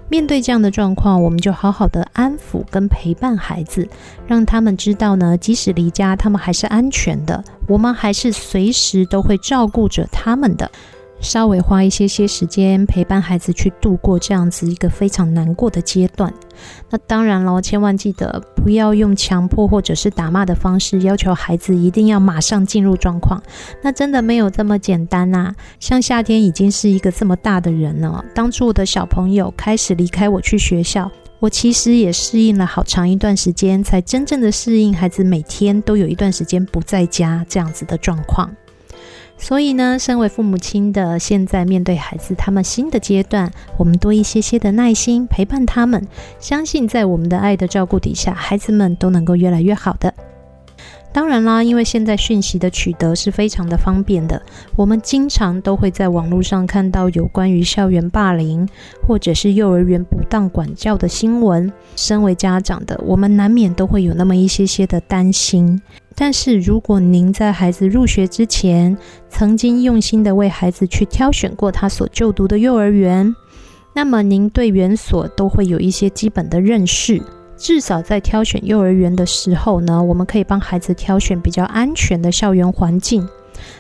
[0.10, 3.88] 面对这样的状况，我们就好好的安抚跟陪伴孩子，
[4.28, 10.70] 让他们知道呢，即使离家，他们还是安全的，我们还是随时都会照顾着他们的。
[11.24, 16.32] 稍微花一些些时间陪伴孩子去度过这样子一个非常难过的阶段。
[16.90, 23.42] 那当然了，千万记得不要用强迫或者是打骂的方式要求孩子一定要马上进入状况。
[23.82, 25.56] 那真的没有这么简单呐。
[25.80, 31.10] 像夏天已经是一个这么大的人了，当初我的小朋友开始离开我去学校，
[31.40, 38.54] 我其实也适应了好长一段时间，才真正的适应孩子每天都有一段时间不在家这样子的状况。
[39.38, 46.08] 所以呢，身为父母亲的，现在面对孩子他们新的阶段，我们多一些些的耐心陪伴他们，
[46.40, 50.14] 相信在我们的爱的照顾底下，孩子们都能够越来越好的。
[51.12, 54.42] 当然啦，因为现在讯息的取得是非常的方便的，
[54.76, 58.68] 我们经常都会在网络上看到有关于校园霸凌
[59.08, 61.72] 或者是幼儿园不当管教的新闻。
[61.96, 65.80] 身为家长的，我们难免都会有那么一些些的担心。
[66.16, 68.96] 但是，如果您在孩子入学之前，
[69.30, 73.36] 曾经用心的为孩子去挑选过他所就读的幼儿园，
[73.94, 77.22] 那么您对园所都会有一些基本的认识。
[77.58, 83.28] 至少在挑选幼儿园的时候呢，我们可以帮孩子挑选比较安全的校园环境。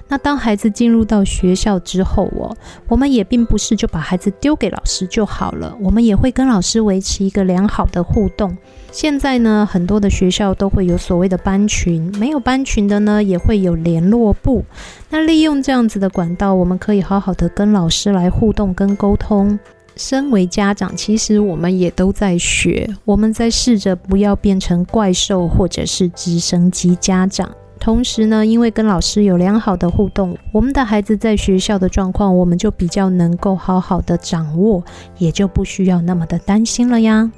[0.08, 2.56] 那当孩子进入到学校之后哦，
[2.88, 8.56] 我们也并不是就把孩子丢给老师就好了，我们也会跟老师维持一个良好的互动。
[8.94, 14.64] 现在呢，很多的学校都会有所谓的班群，没有班群的呢，也会有联络部。
[15.10, 19.58] 那利用这样子的管道，我们可以好好的跟老师来互动跟沟通。
[19.96, 27.50] 身为家长，其实我们也都在学，我们在试着不要变成怪兽或者是直升机家长。
[27.80, 34.84] 同时呢，因为跟老师有良好的互动，我们的孩子在学校的状况，我们就比较能够好好的掌握，
[35.18, 37.32] 也就不需要那么的担心了呀。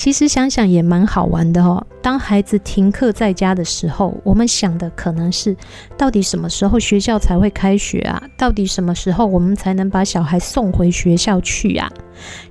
[0.00, 1.86] 其实想想也蛮好玩的哦。
[2.00, 5.54] 当孩子停课在家的时候，我们想的可能是，
[5.94, 8.22] 到底什么时候学校才会开学啊？
[8.34, 11.86] 到底什么时候我们才能把小孩送回学校去啊？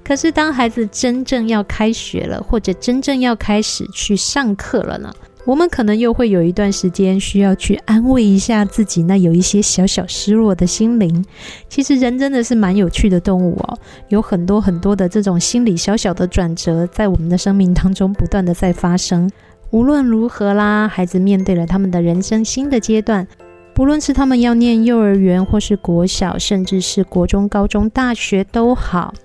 [0.04, 5.12] 可是当孩子真正要开学了，或者真正要开始去上课了呢？
[5.50, 11.26] 我们可能又会有一段时间需要去安慰一下自己，那有一些小小失落的心灵。
[11.68, 13.80] 其实人真的是蛮有趣的动物哦，
[14.10, 19.28] 有很多很多的这种心理小小的转折，在我们的生命当中不断的在发生。
[19.72, 23.28] 无论如何啦，孩子面对了他们的人生新的阶段。
[23.74, 29.16] 不论是他们要念幼儿园，或是国小，甚至是国中、高中、大学都好。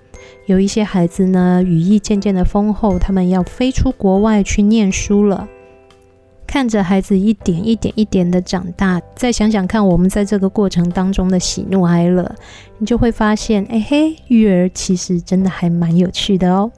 [0.47, 5.47] 有一些孩子呢，羽翼渐渐的丰厚，他们要飞出国外去念书了。
[6.55, 12.33] 看着孩子一点一点一点的长大，再想想看，我们在这个过程当中的喜怒哀乐，
[12.77, 16.71] 你就会发现，哎嘿，育儿其实真的还蛮有趣的哦。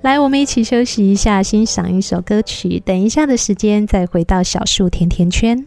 [0.00, 2.80] 来，我们一起休息一下，欣赏一首歌曲。
[2.80, 5.66] 等一下的时间，再回到小树甜甜圈。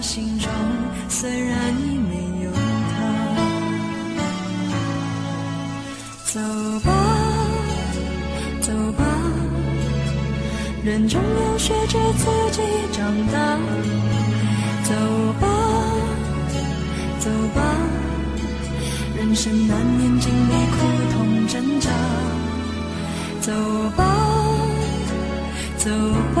[0.00, 0.48] 心中，
[1.08, 2.96] 虽然已没有他。
[6.24, 6.40] 走
[6.84, 6.90] 吧，
[8.60, 9.04] 走吧，
[10.84, 13.58] 人终要学着自己长大。
[14.84, 14.94] 走
[15.40, 15.48] 吧。
[17.20, 17.60] 走吧，
[19.16, 20.76] 人生难免经历苦
[21.12, 21.90] 痛挣扎。
[23.40, 23.52] 走
[23.96, 24.04] 吧，
[25.76, 25.90] 走
[26.34, 26.40] 吧，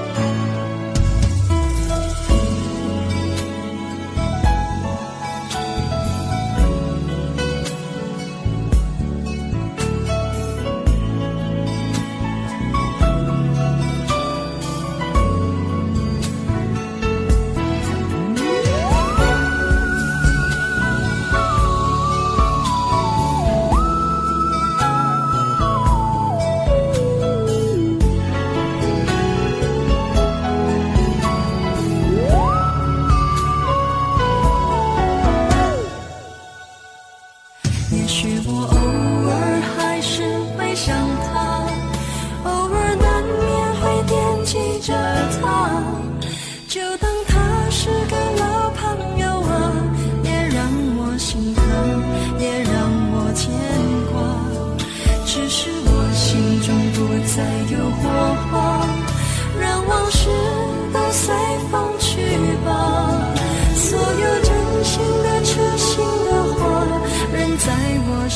[38.21, 38.80] 是我。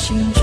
[0.06, 0.35] Shin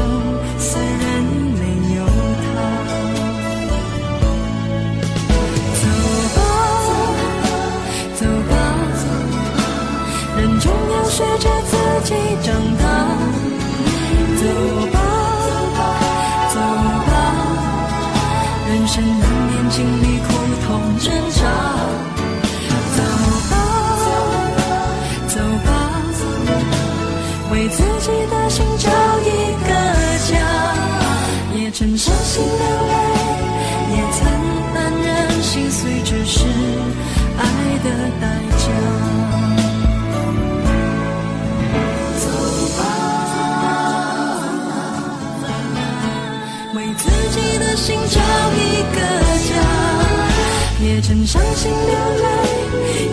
[51.14, 51.94] 曾伤心流
[52.24, 52.28] 泪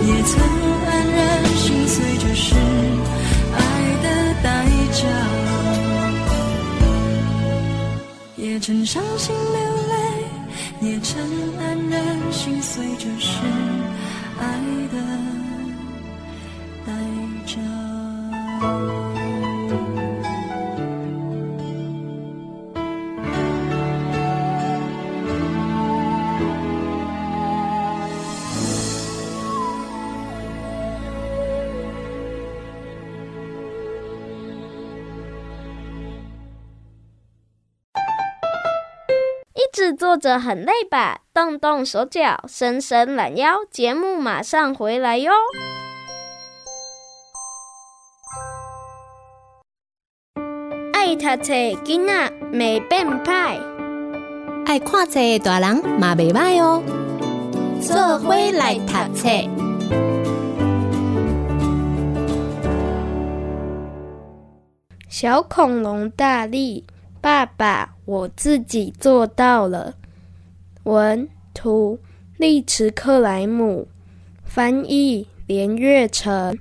[0.06, 0.40] 也曾
[0.86, 2.54] 黯然心碎这是
[3.52, 3.60] 爱
[4.02, 4.06] 的
[4.42, 5.04] 代价
[8.36, 11.20] 也曾伤心流泪也曾
[11.58, 13.59] 黯然心碎这是
[40.00, 41.20] 坐着很累吧？
[41.34, 45.30] 动动手脚，伸伸懒腰，节目马上回来哟！
[50.94, 53.60] 爱读册囡仔袂变歹，
[54.64, 56.82] 爱看册的大人嘛袂歹哦。
[57.82, 59.28] 做伙来读册。
[65.10, 66.86] 小恐龙大力，
[67.20, 69.94] 爸爸，我自己做到了。
[70.84, 71.98] 文图：
[72.38, 73.86] 利池克莱姆，
[74.42, 76.58] 翻译：连月成。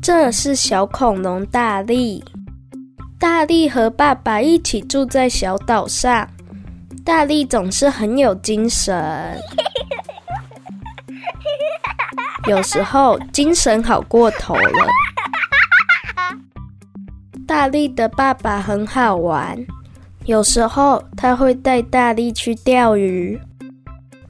[0.00, 2.22] 这是小恐龙大力。
[3.18, 6.35] 大力和爸爸一起住在小岛上。
[7.06, 9.40] 大力总是很有精神，
[12.48, 14.88] 有时候精神好过头了。
[17.46, 19.56] 大力的爸爸很好玩，
[20.24, 23.40] 有时候他会带大力去钓鱼，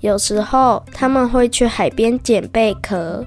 [0.00, 3.24] 有时候他们会去海边捡贝壳。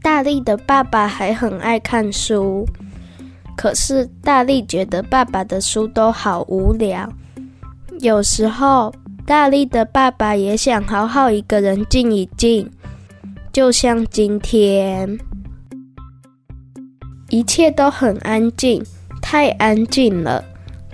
[0.00, 2.64] 大力的爸爸还很爱看书，
[3.56, 7.12] 可是大力觉得爸爸的书都好无聊。
[8.00, 8.90] 有时候，
[9.26, 12.66] 大力的爸爸也想好好一个人静一静，
[13.52, 15.18] 就像今天，
[17.28, 18.82] 一切都很安静，
[19.20, 20.42] 太安静了。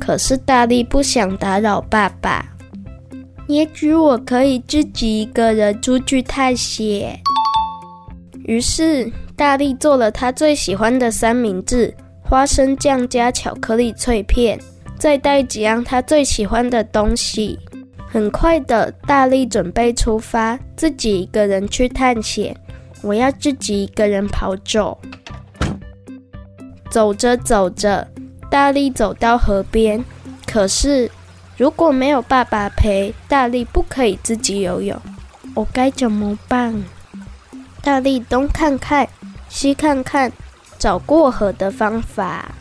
[0.00, 2.44] 可是大力不想打扰爸爸。
[3.46, 7.16] 也许我可以自己一个人出去探险。
[8.46, 14.58] 于是，大力做了他最喜欢的三明治：花生酱加巧克力脆片，
[14.98, 17.58] 再带几样他最喜欢的东西。
[18.08, 22.56] 很快的，大力准备出发，自己一个人去探险。
[23.02, 24.98] 我要自己一个人跑走。
[26.90, 28.08] 走着走着，
[28.50, 30.02] 大力走到河边。
[30.46, 31.10] 可是，
[31.56, 34.98] 如果没有爸爸陪，大力不可以自己游泳。
[35.54, 36.84] 我该怎么办？
[37.82, 39.06] 大力东看看，
[39.48, 40.32] 西看看，
[40.78, 42.54] 找过河的方法。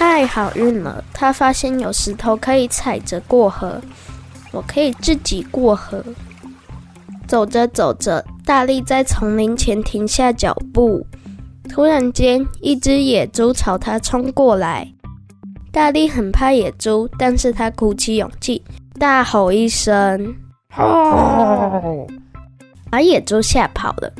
[0.00, 3.78] 太好运了，他发现有石头可以踩着过河，
[4.50, 6.02] 我可以自己过河。
[7.28, 11.06] 走着走着，大力在丛林前停下脚步。
[11.68, 14.90] 突然间，一只野猪朝他冲过来。
[15.70, 18.64] 大力很怕野猪，但是他鼓起勇气，
[18.98, 20.34] 大吼一声
[20.74, 22.06] ：“吼！
[22.90, 24.10] ”把野猪吓跑了，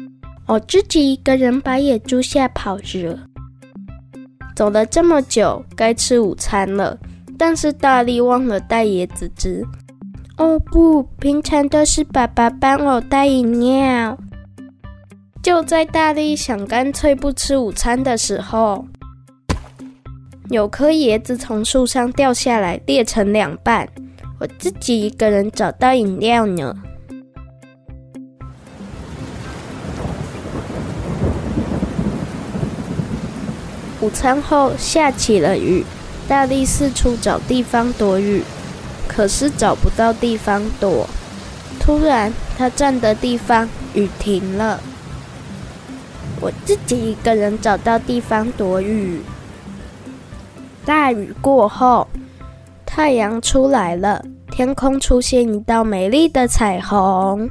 [0.47, 3.30] 我自己一个人把野猪吓跑了。
[4.61, 6.95] 走了这么久，该吃午餐了，
[7.39, 9.67] 但是大力忘了带椰子汁。
[10.37, 14.19] 哦不，平常都是爸爸帮我带饮料。
[15.43, 18.85] 就在大力想干脆不吃午餐的时候，
[20.51, 23.89] 有颗椰子从树上掉下来，裂成两半。
[24.39, 26.77] 我自己一个人找到饮料呢。
[34.01, 35.85] 午餐后下起了雨，
[36.27, 38.43] 大力四处找地方躲雨，
[39.07, 41.07] 可是找不到地方躲。
[41.79, 44.81] 突然，他站的地方雨停了。
[46.41, 49.21] 我自己一个人找到地方躲雨。
[50.87, 52.09] 大雨过后，
[52.87, 57.51] 太阳出来了，天空出现一道美丽的彩虹。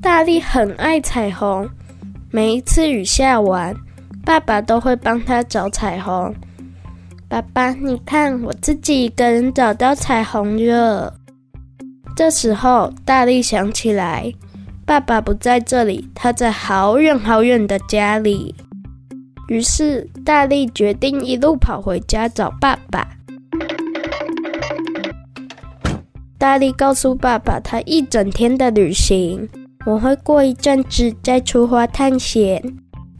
[0.00, 1.68] 大力很爱彩虹，
[2.30, 3.74] 每一次雨下完，
[4.24, 6.34] 爸爸都会帮他找彩虹。
[7.28, 11.14] 爸爸，你看，我自己一个人找到彩虹了。
[12.14, 14.32] 这时候，大力想起来，
[14.84, 18.54] 爸爸不在这里，他在好远好远的家里。
[19.48, 23.08] 于是，大力决定一路跑回家找爸爸。
[26.38, 29.48] 大力告诉爸爸，他一整天的旅行，
[29.86, 32.62] 我会过一阵子再出发探险。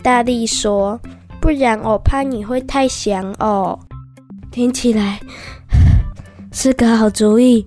[0.03, 1.01] 大力说
[1.41, 3.79] ：“不然我怕你会太想哦。”
[4.51, 5.21] 听起来
[6.53, 7.67] 是个好主意。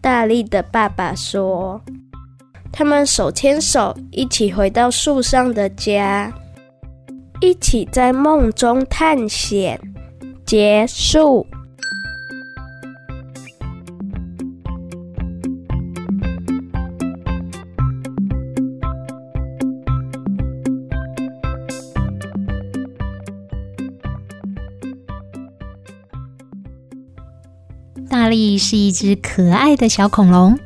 [0.00, 1.80] 大力的爸爸说
[2.72, 6.32] ：“他们手牵手一起回到树上的家，
[7.40, 9.80] 一起在梦中探险。”
[10.46, 11.46] 结束。
[28.24, 30.58] 大力是一只可爱的小恐龙，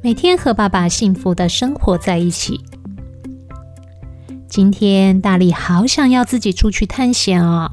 [0.00, 2.60] 每天和爸爸幸福的生活在一起。
[4.48, 7.72] 今天大力好想要自己出去探险哦，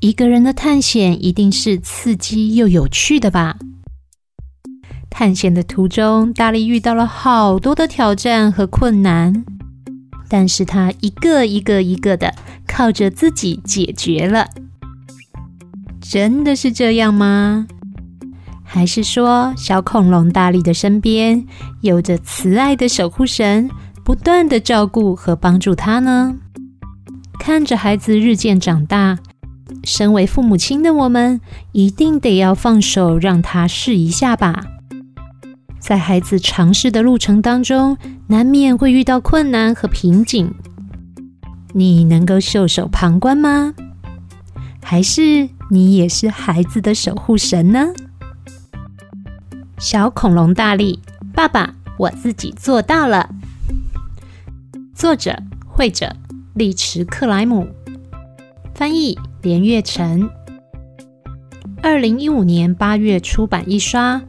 [0.00, 3.56] 一个人的探险一定是刺激又有趣的吧？
[5.08, 9.44] 探险的途中，大力遇到了好多的挑战和困难，
[10.28, 12.34] 但是他一个一个一个的
[12.66, 14.48] 靠着自己解决了。
[16.02, 17.66] 真的是这样吗？
[18.64, 21.46] 还是说，小恐龙大力的身边
[21.80, 23.70] 有着慈爱的守护神，
[24.04, 26.34] 不断的照顾和帮助他呢？
[27.38, 29.18] 看着孩子日渐长大，
[29.84, 31.40] 身为父母亲的我们，
[31.72, 34.64] 一定得要放手，让他试一下吧。
[35.78, 37.96] 在孩子尝试的路程当中，
[38.26, 40.52] 难免会遇到困难和瓶颈。
[41.72, 43.72] 你能够袖手旁观吗？
[44.82, 47.94] 还是你也是孩子的守护神呢？
[49.78, 51.00] 小恐龙大力，
[51.32, 53.30] 爸爸，我自己做到了。
[54.94, 56.16] 作者：绘者。
[56.54, 57.66] 利池克莱姆，
[58.74, 60.28] 翻译连月成，
[61.82, 64.20] 二零一五年八月出版一刷，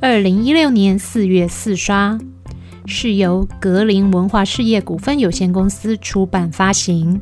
[0.00, 2.18] 二零一六年四月四刷，
[2.84, 7.20] 是由格林文化事业股份有限公司出版发行。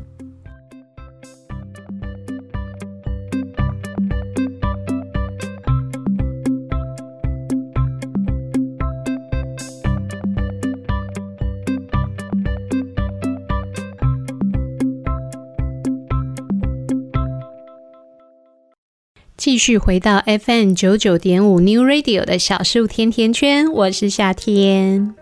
[19.55, 25.15] 继续回到 FM 九九点五 New Radio 的小树甜甜圈，我是夏天。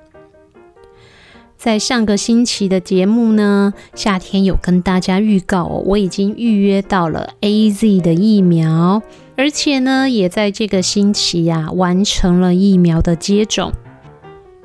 [1.59, 9.03] 在上个星期的节目呢，夏天有跟大家预告，我已经预约到了 AZ 的疫苗，
[9.37, 13.70] 而且呢，也在这个星期呀、完成了疫苗的接种。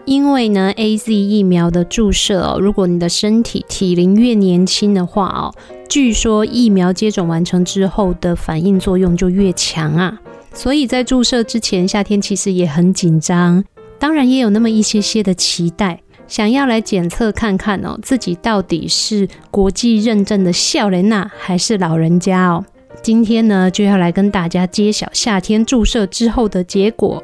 [0.08, 5.53] 因为呢，AZ 疫苗的注射哦，如果你的身体体龄越年轻的话哦，
[5.89, 10.18] 据说疫苗接种完成之后的反应作用就越强啊。
[10.53, 13.62] 所以在注射之前，夏天其实也很紧张，
[13.99, 22.64] 当然也有那么一些些的期待，想要来检测看看哦，自己到底是国际认证的少年呐，还是老人家哦。
[23.03, 27.22] 今天呢，就要来跟大家揭晓夏天注射之后的结果。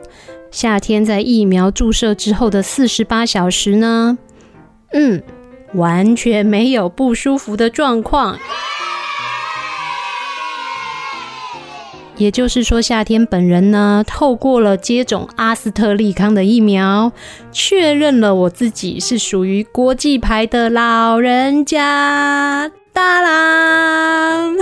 [0.54, 4.20] 夏天在疫苗注射之后的四十八小时呢，
[4.94, 5.24] 嗯，
[5.74, 8.38] 完全没有不舒服的状况。
[12.18, 17.12] 也就是说，夏天本人呢，透过了接种阿斯特利康的疫苗，
[17.52, 22.72] 确认了我自己是属于国际牌的老人家。
[22.94, 24.56] 大郎。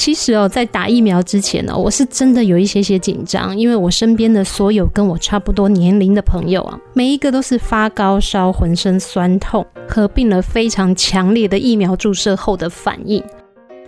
[0.00, 13.22] 其实哦，在打疫苗之前呢，我是真的有一些些紧张，因为我身边的所有跟我差不多年龄的朋友啊，每一个都是发高烧、浑身酸痛，合并了非常强烈的疫苗注射后的反应。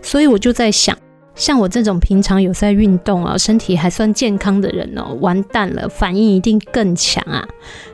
[0.03, 0.95] 所以我就在想，
[1.35, 7.49] 像我这种平常有在运动啊，身体还算健康的人哦，完蛋了，反应一定更强啊。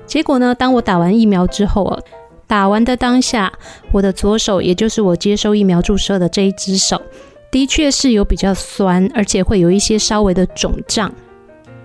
[0.07, 1.97] 结果呢，当我打完疫苗之后啊，
[2.49, 3.53] 打完的当下，
[3.93, 7.01] 我的左手，也就是我接受疫苗注射的这一只手。
[7.51, 11.13] 的确是有比较酸，而且会有一些稍微的肿胀。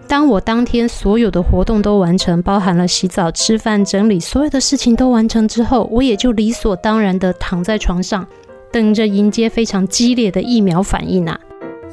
[0.05, 8.27] 当我当天所有的活动都完成，包含了洗澡、吃饭、整理，所有的事情都完成之后，我也就理所当然的躺在床上，
[8.71, 11.39] 等着迎接非常激烈的疫苗反应啊！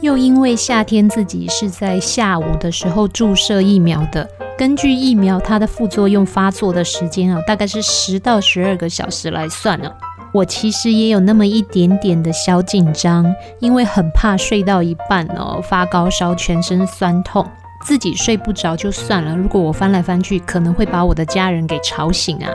[0.00, 9.88] 又因为夏天自己是在下午的时候注射疫苗的，根据疫苗它的副作用发作的时间啊，大概是十到十二个小时来算呢。
[10.32, 17.44] 我其实也有那么一点点的小紧张，因为很怕睡到一半哦，发高烧、全身酸痛，
[17.84, 19.36] 自己睡不着就算了。
[19.36, 22.48] 如果我翻来翻去，可能会把我的家人给吵醒啊。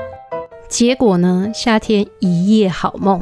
[0.69, 3.21] 结果呢，夏天一夜好梦，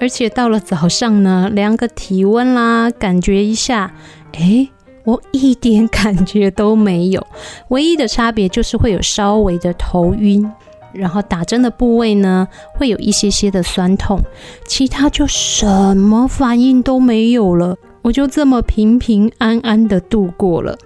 [0.00, 3.94] 而且到了早上呢，量个体温啦，感觉一下，
[4.32, 4.68] 诶，
[5.04, 7.26] 我一点 感觉都没有，
[7.68, 10.50] 唯一的差别就是会有稍微的头晕。
[10.92, 14.18] 然后打针的部位呢，会有一些些的酸痛，
[14.66, 20.76] 其他就什么反应都没有了，我就这么平平安安的度过了。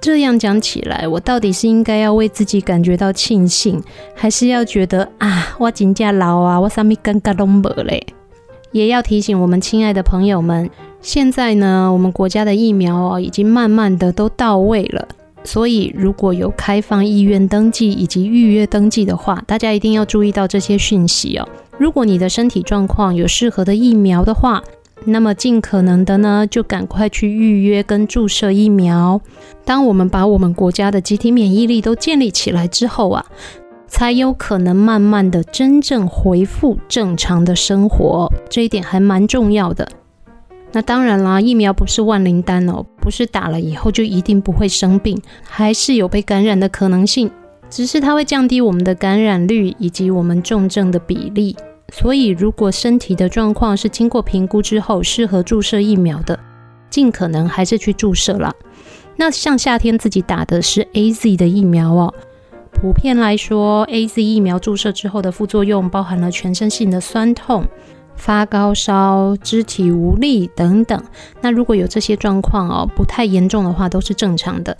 [0.00, 3.82] 这样讲起来，我到底是应该要为自己感觉到庆幸，
[4.14, 8.06] 还是要觉得啊，我真的老啊，我啥咪尴尬都没嘞？
[8.70, 10.70] 也要提醒我们亲爱的朋友们，
[11.00, 15.08] 现在呢，我们国家的疫苗哦，已经慢慢的都到位了。
[15.50, 21.48] 所以，如果有开放意愿登记以及预约登记的话，大家一定要注意到这些讯息哦。
[21.78, 24.62] 如果你的身体状况有适合的疫苗的话，
[25.06, 29.18] 那么尽可能的呢，就赶快去预约跟注射疫苗。
[29.64, 33.24] 当我们把我们国家的集体免疫力都建立起来之后啊，
[33.86, 39.88] 才有可能慢慢的真正恢复正常的生活，这一点还蛮重要的。
[40.72, 47.30] 那当然啦，疫苗不是万灵丹哦，不是打了以后就一定不会生病，还是有被感染的可能性，
[47.70, 51.56] 只是它会降低我们的感染率以及我们重症的比例。
[51.90, 56.38] 所以，如果身体的状况是经过评估之后适合注射疫苗的，
[56.90, 58.54] 尽可能还是去注射啦。
[59.16, 62.12] 那像夏天自己打的是 AZ 的疫苗哦，
[62.72, 67.64] 普遍来说，AZ 疫苗注射之后的副作用包含了全身性的酸痛。
[68.18, 71.02] 发高烧、肢体无力等等，
[71.40, 74.76] 那如果有这些状况哦，不太严重的话，都是正常的。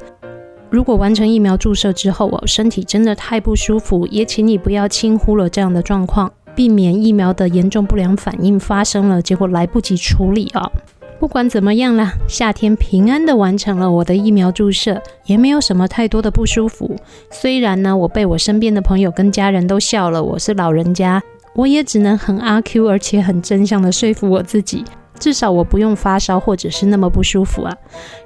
[0.68, 10.70] 如果完成疫苗注射之后哦，身体真的太不舒服，也请你不要轻忽了这样的状况，避免疫苗的严重不良反应发生了，结果来不及处理啊。
[11.18, 16.94] 不管怎么样啦，夏天平安的完成了我的疫苗注射，也没有什么太多的不舒服。
[17.30, 21.22] 虽然呢，我被我身边的朋友跟家人都笑了，我是老人家。
[21.58, 24.84] 我也只能很阿 Q，而且很真相的说服我自己，
[25.18, 27.76] 至少我不用发烧或者是那么不舒服啊。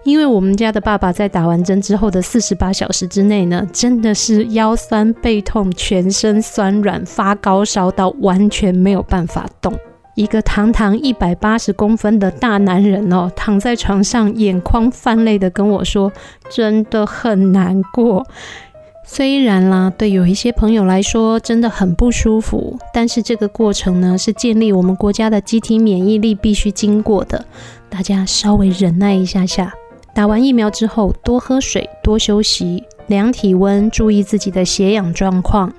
[0.05, 9.72] 因为我们家的爸爸在打完针之后的四十八小时之内呢，真的是腰酸背痛、全身酸软、发高烧到完全没有办法动。
[10.14, 16.12] 一个堂堂一百八十公分的大男人哦，躺在床上眼眶泛泪的跟我说
[16.53, 18.26] ：“真的很难过。”
[19.05, 27.45] 虽然啦，对有一些朋友来说真的很不舒服，但是这个过程呢，是建立我们国家的集体免疫力必须经过的，
[27.91, 29.73] 大家稍微忍耐一下下。
[30.15, 35.73] 打完疫苗之后，多喝水，多休息，量体温，注意自己的血氧状况。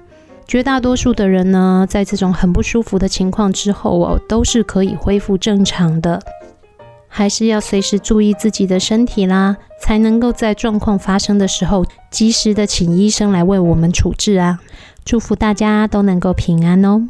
[0.46, 6.22] 绝大多数的人呢，在这种很不舒服的情况之后哦，都是可以恢复正常的。
[7.16, 14.59] 还是要随时注意自己的身体啦，才能够在状况发生的时候，及时的请医生来为我们处置啊！
[15.05, 17.07] 祝福大家都能够平安哦。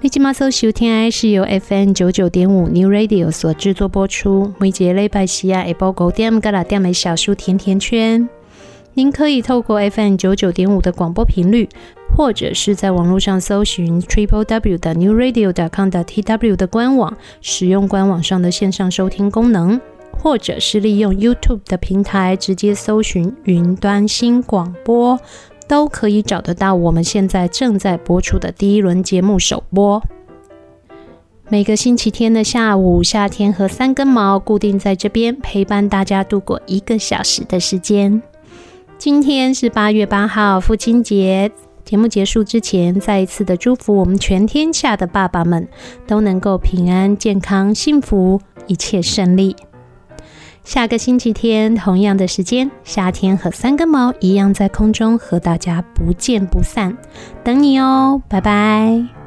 [0.00, 8.28] 你今麦收收听的是由 FN 九九点五 New Radio 所制作播出，每节礼拜四啊，下晡五点到六点的小树甜甜圈。
[8.94, 11.66] 您可以透过 FM 九九点五的广播频率，
[12.14, 19.80] 或者是在网络上搜寻 triple w 的 new radio.com 的 TW 的官网，使用官网上的线上收听功能，
[20.12, 25.18] 或者是利用 YouTube 的平台直接搜寻云端新广播，
[25.66, 30.02] 都可以找得到我们现在正在播出的第一轮节目首播。
[31.48, 38.22] 每个星期天的下午，夏天和三根毛固定在这边陪伴大家度过一个小时的时间。
[39.02, 41.50] 今天是八月八号，父亲节。
[41.84, 45.66] 节目结束之前，再一次的祝福我们全天下的爸爸们
[46.06, 49.56] 都能够平安、健康、幸福，一切顺利。
[50.62, 56.96] 下个星期天同样的时间，夏天和三根毛一样在空中和大家不见不散，
[57.42, 59.21] 等你哦，拜拜。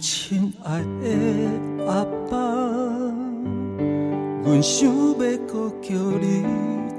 [0.00, 1.08] 亲爱的
[1.86, 2.36] 阿爸，
[4.44, 5.14] 阮想要
[5.46, 6.44] 搁叫你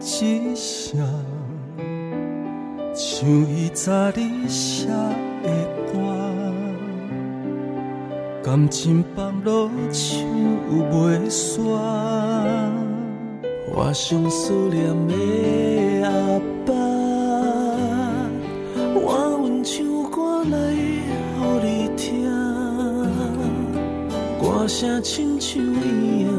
[0.01, 0.99] 一声，
[2.93, 5.47] 像伊早日写的
[5.93, 5.97] 歌，
[8.43, 10.27] 感情放落唱
[10.91, 11.61] 袂煞。
[13.71, 15.13] 我上思念的
[16.05, 16.73] 阿爸，
[24.69, 26.31] 声亲像伊啊，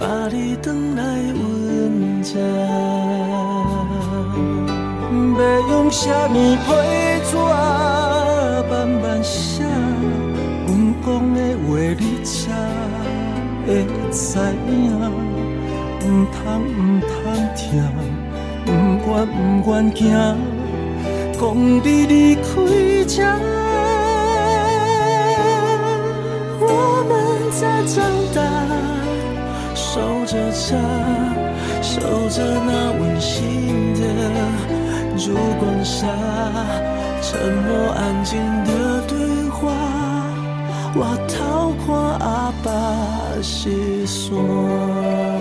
[0.00, 0.98] 带你回来
[1.34, 1.34] 阮
[2.22, 2.30] 这。
[5.36, 6.66] 要用什么批
[7.28, 7.34] 纸
[8.70, 8.72] 慢
[9.02, 9.64] 慢写，
[10.68, 10.70] 阮
[11.04, 11.68] 讲的话
[11.98, 12.32] 你才
[13.66, 13.68] 会
[14.12, 14.16] 知
[14.70, 14.72] 影。
[16.06, 17.10] 唔通唔通
[17.56, 17.82] 听，
[18.68, 18.70] 唔
[19.08, 19.36] 愿唔
[19.66, 20.02] 愿行，
[21.32, 21.42] 讲
[21.82, 22.40] 你离开
[23.08, 23.18] 这。
[26.66, 27.12] 我们
[27.50, 28.04] 在长
[28.34, 28.38] 大，
[29.74, 30.76] 守着家，
[31.82, 34.00] 守着那温馨的
[35.16, 36.06] 烛光下，
[37.22, 39.16] 沉默安静的对
[39.50, 39.70] 话，
[40.94, 42.70] 我逃过阿爸
[43.42, 45.33] 细说。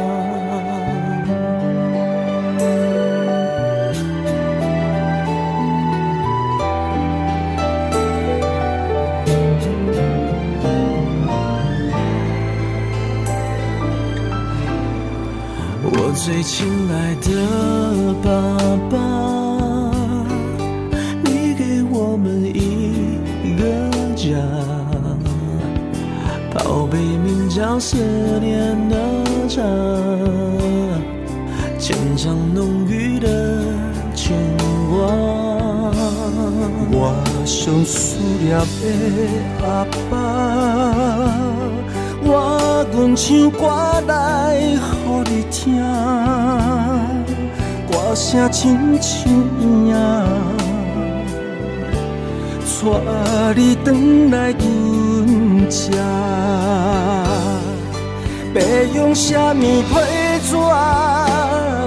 [16.25, 18.31] 最亲爱的爸
[18.89, 18.97] 爸，
[21.21, 23.65] 你给我们一个
[24.15, 24.31] 家，
[26.53, 27.97] 宝贝名叫思
[28.39, 28.95] 念的
[29.49, 29.61] 家，
[31.77, 33.65] 牵肠浓郁的
[34.15, 34.33] 牵
[34.89, 35.11] 挂。
[36.89, 40.13] 我想思念的阿爸。
[42.25, 43.67] 我愿唱歌
[44.07, 44.11] 来
[44.57, 44.79] 予
[45.29, 45.61] 你听，
[47.91, 48.61] 歌声亲
[49.01, 49.91] 像影，
[52.81, 52.85] 带
[53.55, 53.87] 你回
[54.31, 54.61] 来阮
[55.69, 55.79] 家。
[58.55, 58.59] 要
[58.95, 59.91] 用什么批
[60.47, 60.55] 纸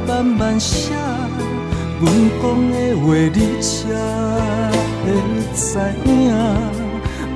[0.06, 0.92] 慢慢写，
[2.00, 2.04] 阮
[2.42, 3.72] 讲的话你才
[5.02, 5.06] 会
[5.54, 5.58] 知
[6.04, 6.10] 影，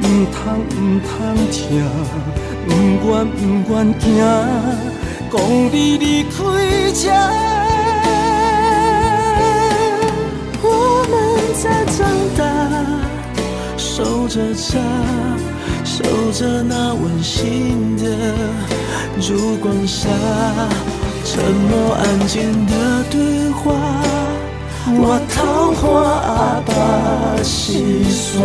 [0.02, 0.38] 唔通
[0.68, 1.08] 唔通
[1.50, 1.58] 听。
[2.70, 2.74] 不
[3.10, 4.06] 愿不愿听，
[5.30, 5.34] 讲
[5.72, 6.30] 你离开
[6.94, 7.10] 这，
[10.62, 10.66] 我
[11.10, 11.12] 们
[11.60, 11.98] 在长
[12.38, 12.40] 大，
[13.76, 14.78] 守着家，
[15.84, 18.04] 守着那温馨的
[19.20, 20.08] 烛光下，
[21.24, 22.72] 沉默安静的
[23.10, 23.72] 对话，
[24.86, 25.82] 我桃花
[26.22, 26.70] 阿爸
[27.42, 28.40] 心酸。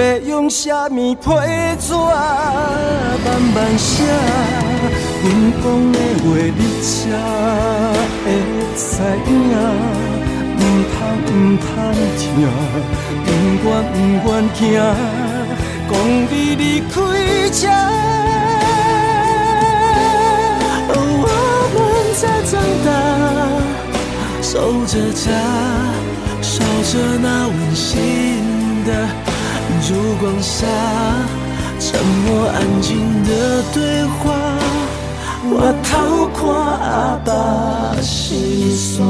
[0.00, 1.24] 要用什么批
[1.78, 4.02] 纸慢慢写？
[5.22, 5.26] 阮
[5.62, 6.26] 讲的话
[6.56, 6.88] 你才
[8.24, 8.26] 会
[8.74, 8.80] 知
[9.28, 9.30] 影。
[10.56, 10.96] 唔通
[11.26, 11.68] 唔通
[12.16, 12.20] 听，
[13.26, 13.94] 不愿不
[14.26, 14.60] 愿听，
[15.90, 15.92] 讲
[16.30, 16.90] 你离开
[17.52, 17.62] 这。
[20.92, 21.24] 我
[21.74, 21.76] 们
[22.16, 22.52] 在长
[22.86, 22.88] 大，
[24.42, 24.48] 守
[24.86, 25.28] 着家，
[26.40, 26.52] 守
[26.90, 27.88] 着那温馨
[28.86, 28.88] 的。
[29.90, 30.68] 烛光下
[31.80, 34.30] 沉默安静的对话
[35.52, 39.04] 我逃过阿爸的心酸